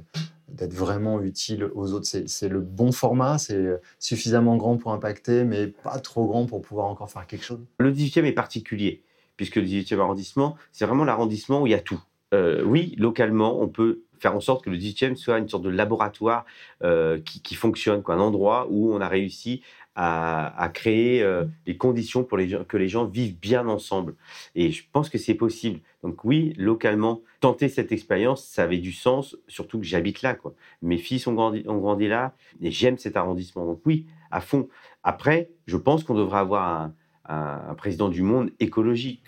d'être 0.49 0.75
vraiment 0.75 1.23
utile 1.23 1.65
aux 1.75 1.93
autres? 1.93 2.07
C'est 2.07 2.49
le 2.49 2.61
bon 2.61 2.93
format, 2.93 3.39
c'est 3.39 3.81
suffisamment 3.99 4.57
grand 4.57 4.77
pour 4.77 4.93
impacter, 4.93 5.45
mais 5.45 5.69
pas 5.69 5.99
trop 5.99 6.27
grand 6.27 6.47
pour 6.47 6.61
pouvoir 6.63 6.87
encore 6.87 7.11
faire 7.11 7.27
quelque 7.27 7.45
chose? 7.45 7.61
Le 7.79 7.93
18e 7.93 8.25
est 8.25 8.33
particulier, 8.33 9.03
puisque 9.37 9.57
le 9.57 9.65
18e 9.65 9.99
arrondissement, 10.01 10.57
c'est 10.73 10.85
vraiment 10.85 11.05
l'arrondissement 11.05 11.63
où 11.63 11.67
il 11.67 11.71
y 11.71 11.75
a 11.75 11.81
tout. 11.81 12.03
Euh, 12.35 12.63
oui, 12.65 12.95
localement, 12.99 13.61
on 13.61 13.69
peut 13.69 14.03
faire 14.19 14.35
en 14.35 14.41
sorte 14.41 14.65
que 14.65 14.71
le 14.71 14.77
18e 14.77 15.17
soit 15.17 15.39
une 15.39 15.49
sorte 15.49 15.63
de 15.63 15.69
laboratoire 15.71 16.45
euh, 16.83 17.21
qui, 17.21 17.55
fonctionne, 17.55 18.03
quoi, 18.03 18.15
un 18.15 18.21
endroit 18.21 18.67
où 18.71 18.93
on 18.93 19.01
a 19.01 19.09
réussi 19.09 19.63
à, 19.95 20.71
créer 20.75 21.23
euh, 21.23 21.45
les 21.67 21.77
conditions 21.77 22.25
pour 22.25 22.39
que 22.39 22.77
les 22.77 22.89
gens 22.89 23.05
vivent 23.05 23.39
bien 23.39 23.69
ensemble. 23.69 24.17
Et 24.55 24.71
je 24.71 24.85
pense 24.93 25.09
que 25.09 25.19
c'est 25.19 25.35
possible. 25.35 25.81
Donc 26.03 26.25
oui, 26.25 26.53
localement, 26.57 27.23
tenter 27.41 27.69
cette 27.69 27.93
expérience, 27.93 28.45
ça 28.45 28.65
avait 28.65 28.79
du 28.79 28.93
sens, 28.93 29.37
surtout 29.49 29.79
que 29.79 29.87
j'habite 29.87 30.23
là. 30.23 30.37
Mes 30.83 30.99
fils 30.99 31.27
ont 31.27 31.35
grandi, 31.35 31.65
ont 31.69 31.79
grandi 31.79 32.09
là 32.09 32.35
et 32.61 32.71
j'aime 32.71 32.99
cet 32.99 33.17
arrondissement. 33.17 33.67
Donc 33.67 33.81
oui, 33.87 34.07
à 34.31 34.41
fond. 34.41 34.69
Après, 35.03 35.51
je 35.67 35.77
pense 35.77 36.03
qu'on 36.05 36.15
devrait 36.15 36.39
avoir 36.39 36.91
un 37.27 37.75
président 37.75 38.09
du 38.09 38.23
monde 38.23 38.51
écologique 38.61 39.23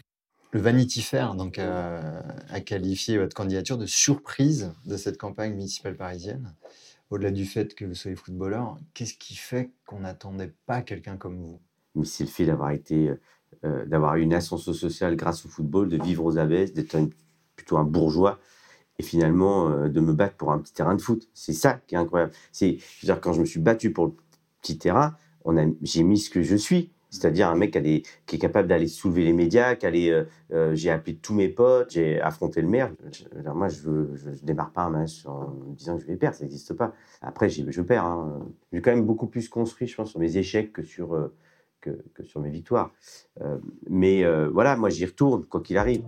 le 0.57 0.63
Vanity 0.63 1.03
Fair 1.03 1.35
euh, 1.59 2.23
a 2.49 2.61
qualifié 2.61 3.19
votre 3.19 3.37
candidature 3.37 3.77
de 3.77 3.85
surprise 3.85 4.73
de 4.87 4.97
cette 4.97 5.19
campagne 5.19 5.53
municipale 5.53 5.97
parisienne. 5.97 6.55
Au-delà 7.11 7.31
du 7.31 7.45
fait 7.45 7.75
que 7.75 7.85
vous 7.85 7.95
soyez 7.95 8.17
footballeur, 8.17 8.79
qu'est-ce 8.95 9.15
qui 9.15 9.37
fait 9.37 9.71
qu'on 9.87 10.01
n'attendait 10.01 10.53
pas 10.67 10.83
quelqu'un 10.83 11.17
comme 11.17 11.41
vous? 11.41 11.61
Mais 11.95 12.05
c'est 12.05 12.25
le 12.25 12.31
fait 12.31 12.47
d'avoir 12.47 12.71
été, 12.71 13.13
euh, 13.65 13.87
d'avoir 13.87 14.17
eu 14.17 14.23
une 14.23 14.35
ascension 14.35 14.73
sociale 14.73 15.17
grâce 15.17 15.47
au 15.47 15.49
football, 15.49 15.89
de 15.89 16.03
vivre 16.03 16.25
aux 16.25 16.37
abeilles, 16.37 16.73
d'être 16.73 16.99
plutôt 17.55 17.77
un 17.79 17.85
bourgeois 17.85 18.39
et 18.99 19.03
finalement 19.03 19.71
euh, 19.71 19.89
de 19.89 20.01
me 20.01 20.13
battre 20.13 20.37
pour 20.37 20.53
un 20.53 20.59
petit 20.59 20.73
terrain 20.73 20.95
de 20.95 21.01
foot. 21.01 21.29
C'est 21.33 21.53
ça 21.53 21.81
qui 21.87 21.95
est 21.95 21.99
incroyable. 21.99 22.33
C'est, 22.53 22.79
dire, 23.03 23.21
quand 23.21 23.33
je 23.33 23.41
me 23.41 23.47
suis 23.47 23.61
battu 23.61 23.93
pour 23.93 24.07
le 24.07 24.13
petit 24.61 24.79
terrain, 24.79 25.17
on 25.45 25.57
a, 25.57 25.65
j'ai 25.83 26.03
mis 26.03 26.19
ce 26.19 26.31
que 26.31 26.43
je 26.43 26.57
suis. 26.57 26.91
C'est-à-dire 27.17 27.49
un 27.49 27.55
mec 27.55 27.73
qui, 27.73 28.37
est 28.37 28.39
capable 28.39 28.69
d'aller 28.69 28.89
soulever 28.89 29.25
les 29.25 29.33
médias, 29.33 29.75
euh, 29.83 30.25
euh, 30.53 30.75
j'ai 30.75 30.91
appelé 30.91 31.17
tous 31.17 31.35
mes 31.35 31.49
potes, 31.49 31.93
j'ai 31.93 32.21
affronté 32.21 32.61
le 32.61 32.69
maire. 32.69 32.93
moi, 33.55 33.69
je 33.69 33.89
ne 33.89 34.35
démarre 34.43 34.71
pas 34.71 34.83
un 34.83 34.91
match 34.91 35.25
en 35.25 35.49
me 35.49 35.75
disant 35.75 35.97
que 35.97 36.03
je 36.03 36.07
vais 36.07 36.17
perdre, 36.17 36.37
ça 36.37 36.45
n'existe 36.45 36.75
pas. 36.75 36.93
Après, 37.23 37.49
je 37.49 37.81
perds. 37.81 38.05
Hein. 38.05 38.47
J'ai 38.73 38.83
quand 38.83 38.91
même 38.91 39.07
beaucoup 39.07 39.27
plus 39.27 39.49
construit, 39.49 39.87
je 39.87 39.97
pense, 39.97 40.11
sur 40.11 40.21
mes 40.21 40.37
échecs 40.37 40.73
que 40.73 40.83
sur, 40.83 41.31
que, 41.81 41.91
que, 42.13 42.23
sur 42.23 42.41
mes 42.41 42.51
victoires. 42.51 42.93
mais 43.89 44.25
voilà, 44.51 44.77
moi, 44.77 44.91
j'y 44.91 45.07
retourne, 45.07 45.45
quoi 45.47 45.63
qu'il 45.63 45.79
arrive. 45.79 46.03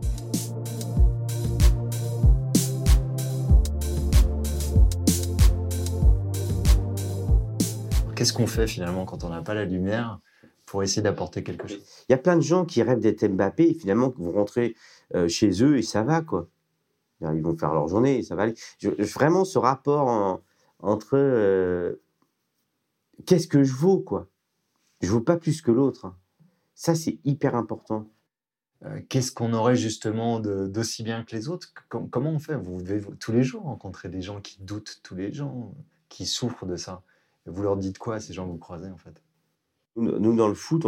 Qu'est-ce 8.15 8.33
qu'on 8.33 8.49
fait 8.49 8.67
finalement 8.67 9.05
quand 9.05 9.23
on 9.23 9.29
n'a 9.29 9.43
pas 9.43 9.55
la 9.55 9.65
lumière? 9.65 10.19
Pour 10.69 10.83
essayer 10.83 11.03
d'apporter 11.03 11.43
quelque 11.43 11.67
chose 11.67 11.83
Il 12.09 12.13
y 12.13 12.15
a 12.15 12.19
plein 12.19 12.37
de 12.37 12.43
gens 12.43 12.65
qui 12.65 12.83
rêvent 12.83 13.01
d'être 13.01 13.27
Mbappé 13.27 13.71
et 13.71 13.75
finalement 13.75 14.11
vont 14.11 14.33
rentrer 14.33 14.77
euh, 15.15 15.27
chez 15.27 15.63
eux 15.63 15.79
et 15.79 15.83
ça 15.83 16.03
va 16.03 16.21
quoi. 16.21 16.49
Ils 17.21 17.43
vont 17.43 17.57
faire 17.57 17.73
leur 17.73 17.89
journée 17.89 18.19
et 18.19 18.23
ça 18.23 18.37
va 18.37 18.45
aller. 18.45 18.55
vraiment 19.01 19.45
ce 19.45 19.59
rapport 19.59 20.41
entre 20.79 21.17
euh, 21.17 22.01
qu'est-ce 23.27 23.49
que 23.49 23.65
je 23.65 23.73
vaux 23.73 23.99
quoi? 23.99 24.29
Je 25.01 25.11
vaux 25.11 25.21
pas 25.21 25.37
plus 25.37 25.63
que 25.63 25.73
l'autre. 25.73 26.05
Hein. 26.05 26.17
Ça 26.75 26.95
c'est 26.95 27.19
hyper 27.25 27.57
important. 27.57 28.09
Euh, 28.85 29.01
qu'est-ce 29.09 29.33
qu'on 29.33 29.53
aurait 29.55 29.75
justement 29.75 30.39
d'aussi 30.39 31.03
bien 31.03 31.25
que 31.25 31.35
les 31.35 31.49
autres? 31.49 31.73
Comment 31.89 32.31
on 32.31 32.39
fait? 32.39 32.55
Vous 32.55 32.81
devez 32.81 33.01
tous 33.19 33.33
les 33.33 33.43
jours 33.43 33.63
rencontrer 33.63 34.09
des 34.09 34.23
gens 34.23 34.41
qui 34.41 34.63
doutent, 34.63 35.01
tous 35.03 35.17
les 35.17 35.33
gens 35.33 35.75
qui 36.09 36.27
souffrent 36.27 36.67
de 36.67 36.77
ça. 36.77 37.03
Vous 37.47 37.63
leur 37.63 37.77
dites 37.77 37.99
quoi 37.99 38.17
à 38.17 38.21
ces 38.21 38.35
gens 38.35 38.47
que 38.47 38.53
vous 38.53 38.59
croisez 38.59 38.91
en 38.91 38.99
fait? 38.99 39.21
Nous, 39.99 40.37
dans 40.37 40.49
le 40.49 40.55
foot, 40.55 40.87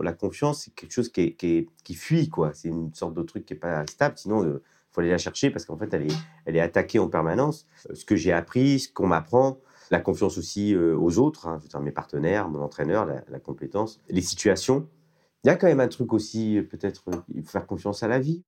la 0.00 0.12
confiance, 0.12 0.64
c'est 0.64 0.74
quelque 0.74 0.92
chose 0.92 1.10
qui, 1.10 1.66
fuit, 1.94 2.28
quoi. 2.28 2.52
C'est 2.54 2.68
une 2.68 2.92
sorte 2.94 3.14
de 3.14 3.22
truc 3.22 3.44
qui 3.46 3.54
n'est 3.54 3.60
pas 3.60 3.86
stable. 3.86 4.16
Sinon, 4.16 4.42
il 4.44 4.48
euh, 4.48 4.62
faut 4.92 5.00
aller 5.00 5.10
la 5.10 5.18
chercher 5.18 5.50
parce 5.50 5.64
qu'en 5.64 5.76
fait, 5.76 5.92
elle 5.92 6.56
est, 6.56 6.60
attaquée 6.60 6.98
en 6.98 7.08
permanence. 7.08 7.66
Euh, 7.90 7.94
ce 7.94 8.04
que 8.04 8.16
j'ai 8.16 8.32
appris, 8.32 8.80
ce 8.80 8.92
qu'on 8.92 9.06
m'apprend, 9.06 9.58
la 9.90 10.00
confiance 10.00 10.38
aussi 10.38 10.74
euh, 10.74 10.96
aux 10.96 11.18
autres, 11.18 11.46
hein, 11.48 11.60
mes 11.80 11.92
partenaires, 11.92 12.48
mon 12.48 12.60
entraîneur, 12.60 13.06
la, 13.06 13.40
compétence, 13.40 14.00
les 14.08 14.22
situations. 14.22 14.88
Il 15.44 15.48
y 15.48 15.50
a 15.50 15.56
quand 15.56 15.66
même 15.66 15.80
un 15.80 15.88
truc 15.88 16.12
aussi, 16.12 16.60
peut-être, 16.70 17.02
faut 17.02 17.24
faire 17.44 17.66
confiance 17.66 18.02
à 18.02 18.08
la 18.08 18.18
vie. 18.18 18.42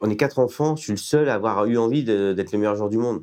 On 0.00 0.10
est 0.10 0.16
quatre 0.16 0.40
enfants, 0.40 0.74
je 0.74 0.82
suis 0.82 0.92
le 0.92 0.98
seul 0.98 1.28
à 1.28 1.34
avoir 1.34 1.64
eu 1.66 1.78
envie 1.78 2.02
d'être 2.02 2.52
le 2.52 2.58
meilleur 2.58 2.74
joueur 2.74 2.88
du 2.88 2.98
monde. 2.98 3.22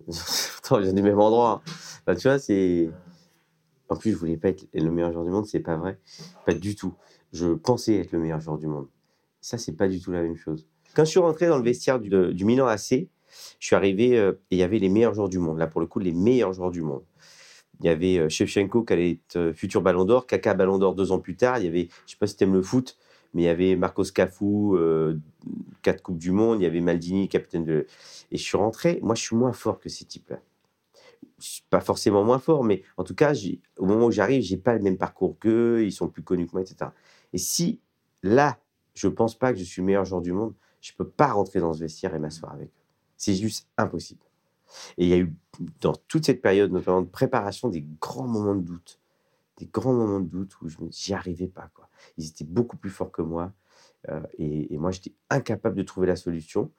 Pourtant, 0.06 0.76
je 0.78 0.84
viens 0.84 0.92
du 0.94 1.02
même 1.02 1.18
endroit. 1.18 1.62
Bah, 2.06 2.14
tu 2.16 2.28
vois, 2.28 2.38
c'est. 2.38 2.90
En 3.88 3.96
plus, 3.96 4.12
je 4.12 4.16
voulais 4.16 4.36
pas 4.36 4.48
être 4.48 4.66
le 4.74 4.90
meilleur 4.90 5.12
joueur 5.12 5.24
du 5.24 5.30
monde, 5.30 5.46
c'est 5.46 5.60
pas 5.60 5.76
vrai. 5.76 5.98
Pas 6.44 6.54
du 6.54 6.74
tout. 6.74 6.94
Je 7.32 7.54
pensais 7.54 7.96
être 7.96 8.12
le 8.12 8.18
meilleur 8.18 8.40
joueur 8.40 8.58
du 8.58 8.66
monde. 8.66 8.88
Ça, 9.40 9.58
c'est 9.58 9.76
pas 9.76 9.88
du 9.88 10.00
tout 10.00 10.10
la 10.10 10.22
même 10.22 10.36
chose. 10.36 10.66
Quand 10.94 11.04
je 11.04 11.10
suis 11.10 11.20
rentré 11.20 11.46
dans 11.46 11.58
le 11.58 11.62
vestiaire 11.62 12.00
du, 12.00 12.44
Milan 12.44 12.66
AC, 12.66 13.08
je 13.60 13.66
suis 13.66 13.76
arrivé 13.76 14.18
euh, 14.18 14.32
et 14.50 14.56
il 14.56 14.58
y 14.58 14.62
avait 14.62 14.78
les 14.78 14.88
meilleurs 14.88 15.14
joueurs 15.14 15.28
du 15.28 15.38
monde. 15.38 15.58
Là, 15.58 15.66
pour 15.66 15.80
le 15.80 15.86
coup, 15.86 15.98
les 15.98 16.12
meilleurs 16.12 16.52
joueurs 16.52 16.70
du 16.70 16.82
monde. 16.82 17.04
Il 17.80 17.86
y 17.86 17.90
avait 17.90 18.18
euh, 18.18 18.28
Shevchenko 18.28 18.82
qui 18.84 18.92
allait 18.92 19.10
être 19.12 19.36
euh, 19.36 19.52
futur 19.52 19.82
Ballon 19.82 20.04
d'Or, 20.04 20.26
Kaka 20.26 20.54
Ballon 20.54 20.78
d'Or 20.78 20.94
deux 20.94 21.12
ans 21.12 21.20
plus 21.20 21.36
tard. 21.36 21.58
Il 21.58 21.66
y 21.66 21.68
avait, 21.68 21.88
je 22.06 22.12
sais 22.12 22.16
pas 22.18 22.26
si 22.26 22.36
tu 22.36 22.44
aimes 22.44 22.54
le 22.54 22.62
foot, 22.62 22.96
mais 23.34 23.42
il 23.42 23.44
y 23.44 23.48
avait 23.48 23.76
Marcos 23.76 24.04
Cafu, 24.04 24.74
quatre 25.82 26.02
coupes 26.02 26.18
du 26.18 26.30
monde. 26.30 26.60
Il 26.60 26.64
y 26.64 26.66
avait 26.66 26.80
Maldini, 26.80 27.28
capitaine 27.28 27.64
de. 27.64 27.86
Et 28.32 28.38
je 28.38 28.42
suis 28.42 28.56
rentré. 28.56 28.98
Moi, 29.02 29.14
je 29.14 29.22
suis 29.22 29.36
moins 29.36 29.52
fort 29.52 29.78
que 29.78 29.90
ces 29.90 30.06
types-là 30.06 30.40
pas 31.70 31.80
forcément 31.80 32.24
moins 32.24 32.38
fort, 32.38 32.64
mais 32.64 32.82
en 32.96 33.04
tout 33.04 33.14
cas, 33.14 33.32
au 33.78 33.86
moment 33.86 34.06
où 34.06 34.10
j'arrive, 34.10 34.42
j'ai 34.42 34.56
pas 34.56 34.74
le 34.74 34.80
même 34.80 34.96
parcours 34.96 35.38
qu'eux, 35.38 35.84
ils 35.84 35.92
sont 35.92 36.08
plus 36.08 36.22
connus 36.22 36.46
que 36.46 36.52
moi, 36.52 36.62
etc. 36.62 36.90
Et 37.32 37.38
si 37.38 37.80
là, 38.22 38.58
je 38.94 39.08
pense 39.08 39.38
pas 39.38 39.52
que 39.52 39.58
je 39.58 39.64
suis 39.64 39.82
le 39.82 39.86
meilleur 39.86 40.04
joueur 40.04 40.22
du 40.22 40.32
monde, 40.32 40.54
je 40.80 40.92
peux 40.94 41.08
pas 41.08 41.28
rentrer 41.28 41.60
dans 41.60 41.72
ce 41.72 41.80
vestiaire 41.80 42.14
et 42.14 42.18
m'asseoir 42.18 42.52
avec 42.52 42.68
eux. 42.68 42.84
C'est 43.16 43.34
juste 43.34 43.68
impossible. 43.76 44.24
Et 44.98 45.04
il 45.04 45.08
y 45.08 45.12
a 45.12 45.18
eu 45.18 45.34
dans 45.80 45.94
toute 45.94 46.26
cette 46.26 46.42
période, 46.42 46.72
notamment 46.72 47.02
de 47.02 47.08
préparation, 47.08 47.68
des 47.68 47.86
grands 48.00 48.26
moments 48.26 48.54
de 48.54 48.62
doute, 48.62 49.00
des 49.58 49.66
grands 49.66 49.94
moments 49.94 50.20
de 50.20 50.26
doute 50.26 50.60
où 50.60 50.68
je 50.68 50.76
j'y 50.90 51.14
arrivais 51.14 51.46
pas. 51.46 51.70
Quoi. 51.74 51.88
Ils 52.18 52.28
étaient 52.28 52.44
beaucoup 52.44 52.76
plus 52.76 52.90
forts 52.90 53.12
que 53.12 53.22
moi, 53.22 53.52
euh, 54.08 54.20
et, 54.38 54.76
moi 54.78 54.90
j'étais 54.90 55.12
incapable 55.30 55.76
de 55.76 55.82
trouver 55.82 56.06
la 56.06 56.16
solution. 56.16 56.70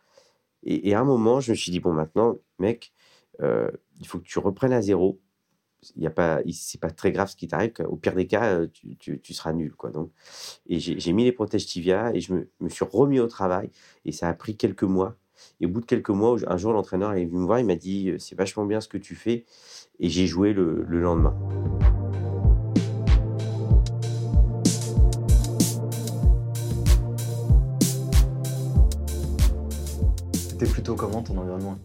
Et, 0.64 0.90
et, 0.90 0.96
à 0.96 1.02
un 1.02 1.06
moment, 1.06 1.40
je 1.40 1.52
me 1.52 1.56
suis 1.56 1.72
dit 1.72 1.80
bon, 1.80 1.94
maintenant, 1.94 2.38
mec, 2.60 2.94
euh, 3.42 3.70
il 4.00 4.08
faut 4.08 4.20
que 4.20 4.25
tu 4.25 4.39
reprennes 4.39 4.74
à 4.74 4.82
zéro. 4.82 5.20
Il 5.96 6.04
y 6.04 6.08
a 6.08 6.12
pas, 6.12 6.42
c'est 6.51 6.82
pas 6.82 6.89
très 6.89 7.12
grave 7.12 7.30
ce 7.30 7.36
qui 7.36 7.48
t'arrive. 7.48 7.72
Au 7.88 7.96
pire 7.96 8.16
des 8.16 8.27
cas, 8.27 8.46
euh, 8.46 8.68
tu, 9.00 9.34
seras 9.34 9.54
nul, 9.54 9.74
quoi. 9.75 9.92
Donc, 9.92 10.12
et 10.68 10.80
j'ai 10.80 11.13
mis 11.13 11.24
les 11.24 11.32
protèges 11.32 11.68
tibia 11.68 12.12
et 12.13 12.20
je 12.20 12.34
me, 12.34 12.70
suis 12.70 12.86
remis 12.86 13.20
au 13.20 13.27
travail. 13.27 13.70
Et 14.04 14.12
ça 14.12 14.27
a 14.27 14.34
pris 14.34 14.58
quelques 14.58 14.84
mois. 14.84 15.16
Et 15.62 15.68
au 15.68 15.70
bout 15.70 15.82
de 15.82 15.86
quelques 15.86 16.10
mois, 16.10 16.36
un 16.48 16.58
jour, 16.58 16.74
l'entraîneur 16.74 17.13
est 17.13 17.25
venu 17.25 17.39
me 17.39 17.46
voir. 17.46 17.60
Il 17.60 17.66
m'a 17.66 17.75
dit, 17.75 18.10
euh, 18.10 18.18
c'est 18.18 18.36
vachement 18.36 18.66
bien 18.66 18.82
ce 18.82 18.88
que 18.88 18.98
tu 18.98 19.16
fais. 19.16 19.46
Et 20.00 20.10
j'ai 20.10 20.25
joué 20.25 20.54
le 20.54 20.84
lendemain. 20.84 21.36
C'était 30.34 30.72
plutôt 30.72 30.96
comment 30.96 31.22
ton 31.22 31.38
environnement? 31.38 31.77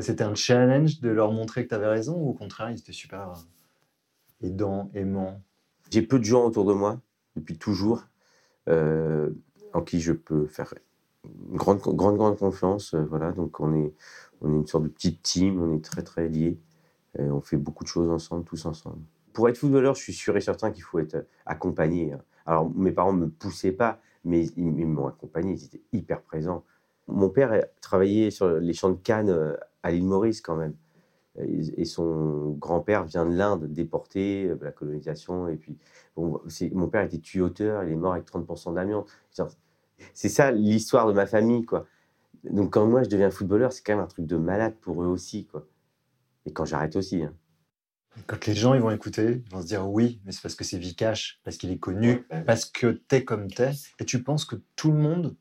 C'était 0.00 0.24
un 0.24 0.34
challenge 0.34 1.00
de 1.00 1.08
leur 1.08 1.32
montrer 1.32 1.64
que 1.64 1.68
tu 1.70 1.74
avais 1.74 1.86
raison 1.86 2.16
ou 2.16 2.30
au 2.30 2.32
contraire, 2.34 2.70
ils 2.70 2.78
étaient 2.78 2.92
super 2.92 3.30
euh, 3.30 4.46
aidants, 4.46 4.90
aimants? 4.94 5.40
J'ai 5.90 6.02
peu 6.02 6.18
de 6.18 6.24
gens 6.24 6.44
autour 6.44 6.64
de 6.64 6.72
moi, 6.72 7.00
depuis 7.36 7.56
toujours, 7.56 8.04
euh, 8.68 9.30
en 9.72 9.82
qui 9.82 10.00
je 10.00 10.12
peux 10.12 10.46
faire 10.46 10.74
une 11.50 11.56
grande, 11.56 11.78
grande, 11.78 12.16
grande 12.16 12.38
confiance. 12.38 12.94
Euh, 12.94 13.04
voilà, 13.04 13.32
donc 13.32 13.60
on 13.60 13.74
est, 13.74 13.94
on 14.40 14.52
est 14.52 14.56
une 14.56 14.66
sorte 14.66 14.84
de 14.84 14.88
petite 14.88 15.22
team, 15.22 15.62
on 15.62 15.74
est 15.74 15.84
très, 15.84 16.02
très 16.02 16.28
liés. 16.28 16.58
on 17.18 17.40
fait 17.40 17.56
beaucoup 17.56 17.84
de 17.84 17.88
choses 17.88 18.10
ensemble, 18.10 18.44
tous 18.44 18.66
ensemble. 18.66 19.00
Pour 19.32 19.48
être 19.48 19.58
footballeur, 19.58 19.94
je 19.94 20.02
suis 20.02 20.12
sûr 20.12 20.36
et 20.36 20.40
certain 20.40 20.70
qu'il 20.70 20.82
faut 20.82 20.98
être 20.98 21.26
accompagné. 21.46 22.12
Hein. 22.12 22.20
Alors, 22.44 22.70
mes 22.74 22.92
parents 22.92 23.12
ne 23.12 23.24
me 23.24 23.28
poussaient 23.28 23.72
pas, 23.72 24.00
mais 24.24 24.46
ils, 24.56 24.86
m'ont 24.86 25.06
accompagné, 25.06 25.52
ils 25.52 25.64
étaient 25.64 25.82
hyper 25.92 26.22
présents. 26.22 26.64
Mon 27.06 27.30
père 27.30 27.64
travaillait 27.80 28.30
sur 28.30 28.48
les 28.48 28.74
champs 28.74 28.90
de 28.90 28.96
Cannes 28.96 29.56
à 29.82 29.90
l'île 29.90 30.04
Maurice 30.04 30.40
quand 30.40 30.56
même. 30.56 30.74
Et 31.76 31.84
son 31.84 32.50
grand-père 32.58 33.04
vient 33.04 33.24
de 33.24 33.32
l'Inde, 33.32 33.72
déporté, 33.72 34.46
euh, 34.46 34.58
la 34.60 34.72
colonisation. 34.72 35.46
Et 35.46 35.56
puis, 35.56 35.78
bon, 36.16 36.40
mon 36.72 36.88
père 36.88 37.02
était 37.02 37.18
tuyauteur, 37.18 37.84
il 37.84 37.92
est 37.92 37.96
mort 37.96 38.14
avec 38.14 38.26
30% 38.26 38.74
d'amiante. 38.74 39.08
C'est 40.14 40.28
ça 40.28 40.50
l'histoire 40.50 41.06
de 41.06 41.12
ma 41.12 41.26
famille, 41.26 41.64
quoi. 41.64 41.86
Donc, 42.44 42.72
quand 42.72 42.86
moi 42.86 43.02
je 43.02 43.08
deviens 43.08 43.30
footballeur, 43.30 43.72
c'est 43.72 43.84
quand 43.84 43.94
même 43.94 44.04
un 44.04 44.08
truc 44.08 44.26
de 44.26 44.36
malade 44.36 44.74
pour 44.80 45.02
eux 45.02 45.06
aussi, 45.06 45.46
quoi. 45.46 45.66
Et 46.44 46.52
quand 46.52 46.64
j'arrête 46.64 46.96
aussi. 46.96 47.22
Hein. 47.22 47.34
Quand 48.26 48.46
les 48.46 48.54
gens 48.54 48.74
ils 48.74 48.80
vont 48.80 48.90
écouter, 48.90 49.42
ils 49.46 49.52
vont 49.52 49.62
se 49.62 49.66
dire 49.66 49.88
oui, 49.88 50.20
mais 50.24 50.32
c'est 50.32 50.42
parce 50.42 50.54
que 50.54 50.64
c'est 50.64 50.78
Vikash, 50.78 51.40
parce 51.44 51.56
qu'il 51.56 51.70
est 51.70 51.78
connu, 51.78 52.26
parce 52.46 52.64
que 52.64 52.86
t'es 52.88 53.24
comme 53.24 53.48
t'es. 53.48 53.70
Et 54.00 54.04
tu 54.04 54.22
penses 54.22 54.44
que 54.44 54.56
tout 54.74 54.90
le 54.90 54.98
monde, 54.98 55.36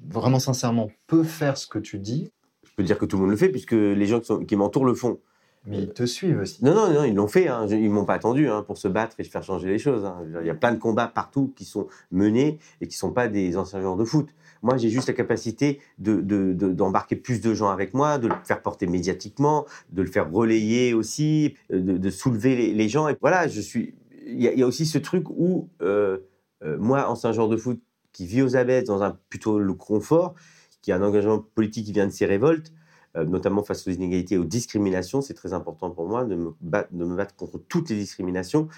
vraiment 0.00 0.38
sincèrement, 0.38 0.90
peut 1.06 1.24
faire 1.24 1.56
ce 1.56 1.66
que 1.66 1.78
tu 1.78 1.98
dis? 1.98 2.32
Dire 2.78 2.98
que 2.98 3.04
tout 3.04 3.16
le 3.16 3.22
monde 3.22 3.30
le 3.30 3.36
fait, 3.36 3.48
puisque 3.48 3.72
les 3.72 4.06
gens 4.06 4.20
qui, 4.20 4.56
m'entourent 4.56 4.84
le 4.84 4.94
font. 4.94 5.18
Mais 5.66 5.82
ils 5.82 5.92
te 5.92 6.06
suivent 6.06 6.40
aussi. 6.40 6.64
Non, 6.64 6.74
non, 6.74 6.90
non, 6.92 7.04
ils 7.04 7.14
l'ont 7.14 7.28
fait. 7.28 7.48
Hein. 7.48 7.66
Ils 7.68 7.90
m'ont 7.90 8.06
pas 8.06 8.14
attendu 8.14 8.48
hein, 8.48 8.62
pour 8.62 8.78
se 8.78 8.88
battre 8.88 9.16
et 9.18 9.24
faire 9.24 9.42
changer 9.42 9.68
les 9.68 9.78
choses. 9.78 10.06
Hein. 10.06 10.16
Il 10.40 10.46
y 10.46 10.50
a 10.50 10.54
plein 10.54 10.72
de 10.72 10.78
combats 10.78 11.06
partout 11.06 11.52
qui 11.54 11.66
sont 11.66 11.86
menés 12.10 12.58
et 12.80 12.88
qui 12.88 12.96
sont 12.96 13.12
pas 13.12 13.28
des 13.28 13.58
anciens 13.58 13.80
joueurs 13.80 13.96
de 13.96 14.04
foot. 14.04 14.28
Moi, 14.62 14.76
j'ai 14.76 14.88
juste 14.88 15.08
la 15.08 15.14
capacité 15.14 15.80
d'embarquer 15.98 17.14
de, 17.14 17.20
plus 17.20 17.40
de 17.40 17.54
gens 17.54 17.70
avec 17.70 17.94
moi, 17.94 18.18
de 18.18 18.28
le 18.28 18.34
faire 18.44 18.62
porter 18.62 18.86
médiatiquement, 18.86 19.66
de 19.90 20.02
le 20.02 20.08
faire 20.08 20.30
relayer 20.30 20.94
aussi, 20.94 21.54
de, 21.70 22.10
soulever 22.10 22.72
les, 22.72 22.88
gens. 22.88 23.08
Et 23.08 23.16
voilà, 23.20 23.48
je 23.48 23.60
suis. 23.60 23.94
Il 24.26 24.40
y, 24.40 24.62
a 24.62 24.66
aussi 24.66 24.86
ce 24.86 24.98
truc 24.98 25.28
où 25.30 25.68
euh, 25.82 26.18
euh, 26.62 26.76
moi, 26.78 27.08
ancien 27.08 27.32
joueur 27.32 27.48
de 27.48 27.56
foot 27.56 27.80
qui 28.12 28.26
vit 28.26 28.42
aux 28.42 28.56
abeilles 28.56 28.84
dans 28.84 29.02
un 29.02 29.16
plutôt 29.28 29.58
le 29.58 29.74
confort, 29.74 30.34
qui 30.82 30.92
a 30.92 30.96
un 30.96 31.02
engagement 31.02 31.38
politique 31.38 31.86
qui 31.86 31.92
vient 31.92 32.06
de 32.06 32.12
ces 32.12 32.26
révoltes, 32.26 32.72
euh, 33.16 33.24
notamment 33.24 33.64
face 33.64 33.86
aux 33.88 33.90
inégalités 33.90 34.36
et 34.36 34.38
aux 34.38 34.44
discriminations. 34.44 35.20
C'est 35.20 35.34
très 35.34 35.52
important 35.52 35.90
pour 35.90 36.06
moi 36.06 36.24
de 36.24 36.36
me, 36.36 36.54
battre, 36.60 37.34
contre 37.34 37.58
toutes 37.58 37.90
les 37.90 37.96
discriminations. 37.96 38.68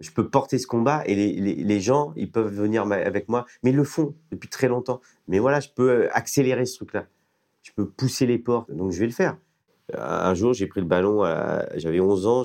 Je 0.00 0.10
peux 0.10 0.28
porter 0.28 0.58
ce 0.58 0.66
combat 0.66 1.02
et 1.06 1.14
les, 1.14 1.54
les, 1.54 1.80
gens, 1.80 2.12
ils 2.16 2.30
peuvent 2.30 2.52
venir 2.52 2.90
avec 2.90 3.28
moi, 3.28 3.46
mais 3.62 3.70
ils 3.70 3.76
le 3.76 3.84
font 3.84 4.14
depuis 4.30 4.48
très 4.48 4.66
longtemps. 4.66 5.00
Mais 5.28 5.38
voilà, 5.38 5.60
je 5.60 5.68
peux 5.74 5.90
euh, 5.90 6.08
accélérer 6.12 6.64
ce 6.64 6.76
truc-là. 6.76 7.06
Je 7.62 7.70
peux 7.76 7.86
pousser 7.88 8.26
les 8.26 8.38
portes, 8.38 8.70
donc 8.72 8.92
je 8.92 8.98
vais 8.98 9.06
le 9.06 9.12
faire. 9.12 9.36
Euh, 9.94 9.98
un 10.00 10.34
jour, 10.34 10.54
j'ai 10.54 10.66
pris 10.66 10.80
le 10.80 10.86
ballon, 10.86 11.22
j'avais 11.76 12.00
11 12.00 12.26
ans, 12.26 12.42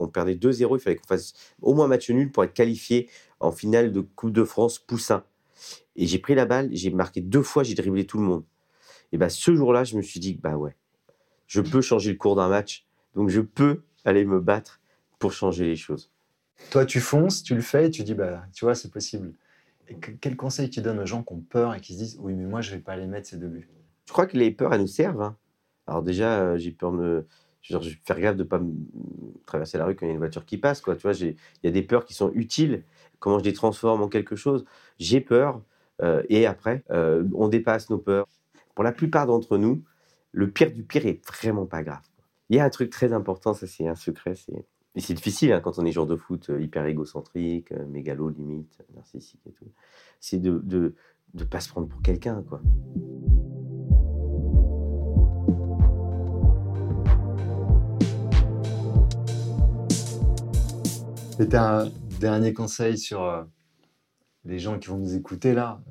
on 0.00 0.08
perdait 0.08 0.34
2-0, 0.34 0.76
il 0.76 0.80
fallait 0.80 0.96
qu'on 0.96 1.06
fasse 1.06 1.34
au 1.60 1.74
moins 1.74 1.86
match 1.88 2.08
nul 2.10 2.32
pour 2.32 2.42
être 2.42 2.54
qualifié 2.54 3.08
en 3.38 3.52
finale 3.52 3.92
de 3.92 4.00
Coupe 4.00 4.32
de 4.32 4.44
France 4.44 4.78
Poussin. 4.78 5.24
Et 5.94 6.06
j'ai 6.06 6.18
pris 6.18 6.34
la 6.34 6.46
balle, 6.46 6.70
j'ai 6.72 6.90
marqué 6.90 7.20
deux 7.20 7.42
fois, 7.42 7.62
j'ai 7.62 7.74
dribblé 7.74 8.06
tout 8.06 8.18
le 8.18 8.24
monde. 8.24 8.44
Et 9.12 9.18
bah, 9.18 9.28
ce 9.28 9.54
jour-là, 9.54 9.84
je 9.84 9.96
me 9.96 10.02
suis 10.02 10.20
dit, 10.20 10.34
bah 10.34 10.56
ouais, 10.56 10.76
Je 11.46 11.60
peux 11.60 11.80
changer 11.80 12.10
le 12.10 12.18
cours 12.18 12.36
d'un 12.36 12.48
match. 12.48 12.86
Donc 13.14 13.28
je 13.28 13.40
peux 13.40 13.82
aller 14.04 14.24
me 14.24 14.40
battre 14.40 14.80
pour 15.18 15.32
changer 15.32 15.64
les 15.64 15.76
choses. 15.76 16.10
Toi, 16.70 16.86
tu 16.86 17.00
fonces, 17.00 17.42
tu 17.42 17.54
le 17.54 17.60
fais 17.60 17.86
et 17.86 17.90
tu 17.90 18.02
dis, 18.02 18.14
bah, 18.14 18.44
tu 18.52 18.64
vois, 18.64 18.74
c'est 18.74 18.90
possible. 18.90 19.32
Et 19.88 19.96
quel 19.96 20.36
conseil 20.36 20.68
tu 20.68 20.80
donnes 20.80 20.98
aux 20.98 21.06
gens 21.06 21.22
qui 21.22 21.32
ont 21.32 21.40
peur 21.40 21.74
et 21.74 21.80
qui 21.80 21.94
se 21.94 21.98
disent, 21.98 22.18
oui, 22.20 22.34
mais 22.34 22.46
moi, 22.46 22.60
je 22.60 22.72
vais 22.72 22.80
pas 22.80 22.92
aller 22.92 23.06
mettre 23.06 23.28
ces 23.28 23.36
deux 23.36 23.48
buts? 23.48 23.68
Je 24.06 24.12
crois 24.12 24.26
que 24.26 24.36
les 24.36 24.50
peurs, 24.50 24.74
elles 24.74 24.80
nous 24.80 24.86
servent. 24.86 25.22
Hein. 25.22 25.36
Alors 25.86 26.02
déjà, 26.02 26.40
euh, 26.40 26.58
j'ai 26.58 26.72
peur 26.72 26.92
de 26.92 27.26
je 27.68 27.76
vais 27.76 27.96
faire 28.04 28.20
gaffe 28.20 28.36
de 28.36 28.42
ne 28.44 28.48
pas 28.48 28.60
traverser 29.44 29.78
la 29.78 29.86
rue 29.86 29.96
quand 29.96 30.06
il 30.06 30.08
y 30.08 30.12
a 30.12 30.14
une 30.14 30.18
voiture 30.18 30.44
qui 30.44 30.58
passe. 30.58 30.80
Quoi. 30.80 30.94
Tu 30.96 31.02
vois, 31.02 31.12
il 31.12 31.36
y 31.64 31.68
a 31.68 31.70
des 31.70 31.82
peurs 31.82 32.04
qui 32.04 32.14
sont 32.14 32.30
utiles. 32.34 32.84
Comment 33.18 33.38
je 33.38 33.44
les 33.44 33.52
transforme 33.52 34.02
en 34.02 34.08
quelque 34.08 34.36
chose? 34.36 34.64
J'ai 34.98 35.20
peur. 35.20 35.62
Euh, 36.02 36.22
et 36.28 36.46
après, 36.46 36.84
euh, 36.90 37.24
on 37.34 37.48
dépasse 37.48 37.90
nos 37.90 37.98
peurs. 37.98 38.28
Pour 38.76 38.84
la 38.84 38.92
plupart 38.92 39.26
d'entre 39.26 39.56
nous, 39.56 39.82
le 40.32 40.50
pire 40.50 40.70
du 40.70 40.84
pire 40.84 41.06
est 41.06 41.26
vraiment 41.26 41.64
pas 41.64 41.82
grave. 41.82 42.02
Il 42.50 42.56
y 42.56 42.60
a 42.60 42.64
un 42.64 42.70
truc 42.70 42.90
très 42.90 43.14
important, 43.14 43.54
ça 43.54 43.66
c'est 43.66 43.88
un 43.88 43.96
secret, 43.96 44.34
c'est 44.36 44.66
et 44.94 45.00
c'est 45.00 45.14
difficile 45.14 45.52
hein, 45.52 45.60
quand 45.60 45.78
on 45.78 45.84
est 45.84 45.92
joueur 45.92 46.06
de 46.06 46.16
foot 46.16 46.48
euh, 46.48 46.60
hyper 46.60 46.86
égocentrique, 46.86 47.70
mégalo 47.88 48.30
limite, 48.30 48.78
narcissique 48.94 49.40
et 49.46 49.52
tout. 49.52 49.66
C'est 50.20 50.38
de 50.40 50.62
ne 51.34 51.44
pas 51.44 51.60
se 51.60 51.68
prendre 51.68 51.86
pour 51.88 52.00
quelqu'un, 52.00 52.42
quoi. 52.48 52.62
Et 61.38 61.54
un 61.54 61.90
dernier 62.20 62.54
conseil 62.54 62.96
sur 62.96 63.22
euh, 63.22 63.44
les 64.46 64.58
gens 64.58 64.78
qui 64.78 64.88
vont 64.88 64.96
nous 64.96 65.14
écouter 65.14 65.52
là. 65.52 65.82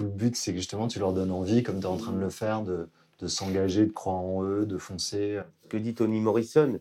Le 0.00 0.08
but, 0.08 0.36
c'est 0.36 0.52
que 0.52 0.58
justement, 0.58 0.88
tu 0.88 0.98
leur 0.98 1.12
donnes 1.12 1.30
envie, 1.30 1.62
comme 1.62 1.80
tu 1.80 1.84
es 1.84 1.86
en 1.86 1.96
train 1.96 2.12
de 2.12 2.20
le 2.20 2.30
faire, 2.30 2.62
de, 2.62 2.88
s'engager, 3.26 3.86
de 3.86 3.92
croire 3.92 4.16
en 4.16 4.44
eux, 4.44 4.66
de 4.66 4.78
foncer. 4.78 5.40
Que 5.68 5.76
dit 5.76 5.94
Toni 5.94 6.20
Morrison? 6.20 6.80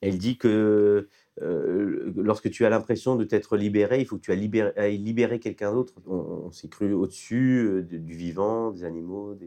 Elle 0.00 0.18
dit 0.18 0.36
que 0.36 1.08
euh, 1.40 2.12
lorsque 2.16 2.50
tu 2.50 2.66
as 2.66 2.70
l'impression 2.70 3.16
de 3.16 3.24
t'être 3.24 3.56
libéré, 3.56 4.00
il 4.00 4.06
faut 4.06 4.16
que 4.16 4.22
tu 4.22 4.32
ailles 4.32 4.98
libérer, 4.98 5.38
quelqu'un 5.38 5.72
d'autre. 5.72 5.94
On, 6.06 6.50
s'est 6.50 6.68
cru 6.68 6.92
au-dessus 6.92 7.64
euh, 7.64 7.82
du 7.82 8.14
vivant, 8.14 8.70
des 8.70 8.84
animaux, 8.84 9.38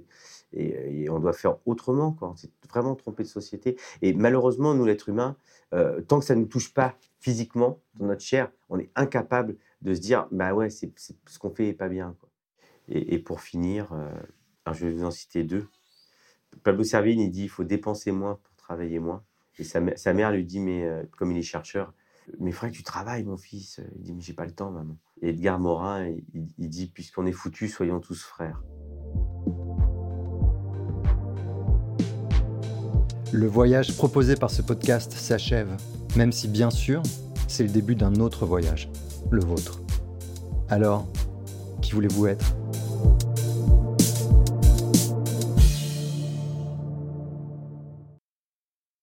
et, 0.53 1.07
on 1.10 1.19
doit 1.19 1.34
faire 1.34 1.57
autrement. 1.65 2.17
C'est 2.38 2.51
vraiment 2.69 2.95
tromper 2.95 3.24
de 3.24 3.27
société. 3.27 3.77
Et 4.01 4.13
malheureusement, 4.13 4.74
nous, 4.74 4.86
l'être 4.86 5.10
humain, 5.10 5.36
euh, 5.74 6.01
tant 6.01 6.19
que 6.19 6.25
ça 6.25 6.36
ne 6.36 6.41
nous 6.41 6.48
touche 6.48 6.74
pas 6.74 6.95
physiquement 7.19 7.81
dans 7.95 8.07
notre 8.07 8.22
chair, 8.22 8.51
on 8.69 8.79
est 8.79 8.89
incapable 8.95 9.57
de 9.86 9.94
se 9.94 10.01
dire 10.01 10.27
bah 10.32 10.54
ouais, 10.54 10.70
c'est, 10.70 10.92
ce 10.98 11.39
qu'on 11.39 11.50
fait 11.50 11.63
n'est 11.63 11.74
pas 11.74 11.88
bien. 11.88 12.18
Et, 12.88 13.18
pour 13.18 13.42
finir, 13.42 13.96
je 14.72 14.86
vais 14.86 14.92
vous 14.92 15.06
en 15.06 15.12
citer 15.12 15.44
deux. 15.44 15.68
Pablo 16.63 16.84
Servigne, 16.84 17.22
il 17.22 17.32
dit 17.32 17.44
il 17.44 17.50
faut 17.50 17.63
dépenser 17.63 18.12
moins 18.12 18.39
pour 18.44 18.56
travailler 18.56 19.00
moins. 19.00 19.24
Et 19.58 19.63
sa, 19.63 20.13
mère 20.13 20.32
lui 20.32 20.46
dit, 20.46 20.60
mais 20.60 20.84
euh, 20.84 21.04
comme 21.18 21.32
il 21.32 21.38
est 21.38 21.44
chercheur, 21.44 21.94
mais 22.39 22.51
frère, 22.51 22.72
tu 22.72 22.84
travailles, 22.84 23.24
mon 23.24 23.38
fils. 23.38 23.80
Il 23.96 24.01
dit, 24.01 24.13
mais 24.13 24.22
j'ai 24.22 24.34
pas 24.34 24.46
le 24.46 24.51
temps, 24.51 24.72
maman. 24.72 24.98
Et 25.22 25.30
Edgar 25.30 25.60
Morin, 25.60 26.13
il, 26.34 26.70
dit, 26.70 26.88
puisqu'on 26.88 27.25
est 27.25 27.32
foutus, 27.32 27.74
soyons 27.74 28.00
tous 28.00 28.22
frères. 28.22 28.62
Le 33.32 33.48
voyage 33.48 33.96
proposé 33.96 34.36
par 34.36 34.50
ce 34.50 34.62
podcast 34.62 35.13
s'achève, 35.13 35.75
même 36.18 36.32
si 36.32 36.48
bien 36.48 36.70
sûr, 36.70 37.01
c'est 37.48 37.63
le 37.63 37.70
début 37.70 37.96
d'un 37.96 38.15
autre 38.15 38.46
voyage, 38.46 38.89
le 39.32 39.44
vôtre. 39.44 39.82
Alors, 40.70 41.05
qui 41.82 41.94
voulez-vous 41.94 42.27
être? 42.27 42.55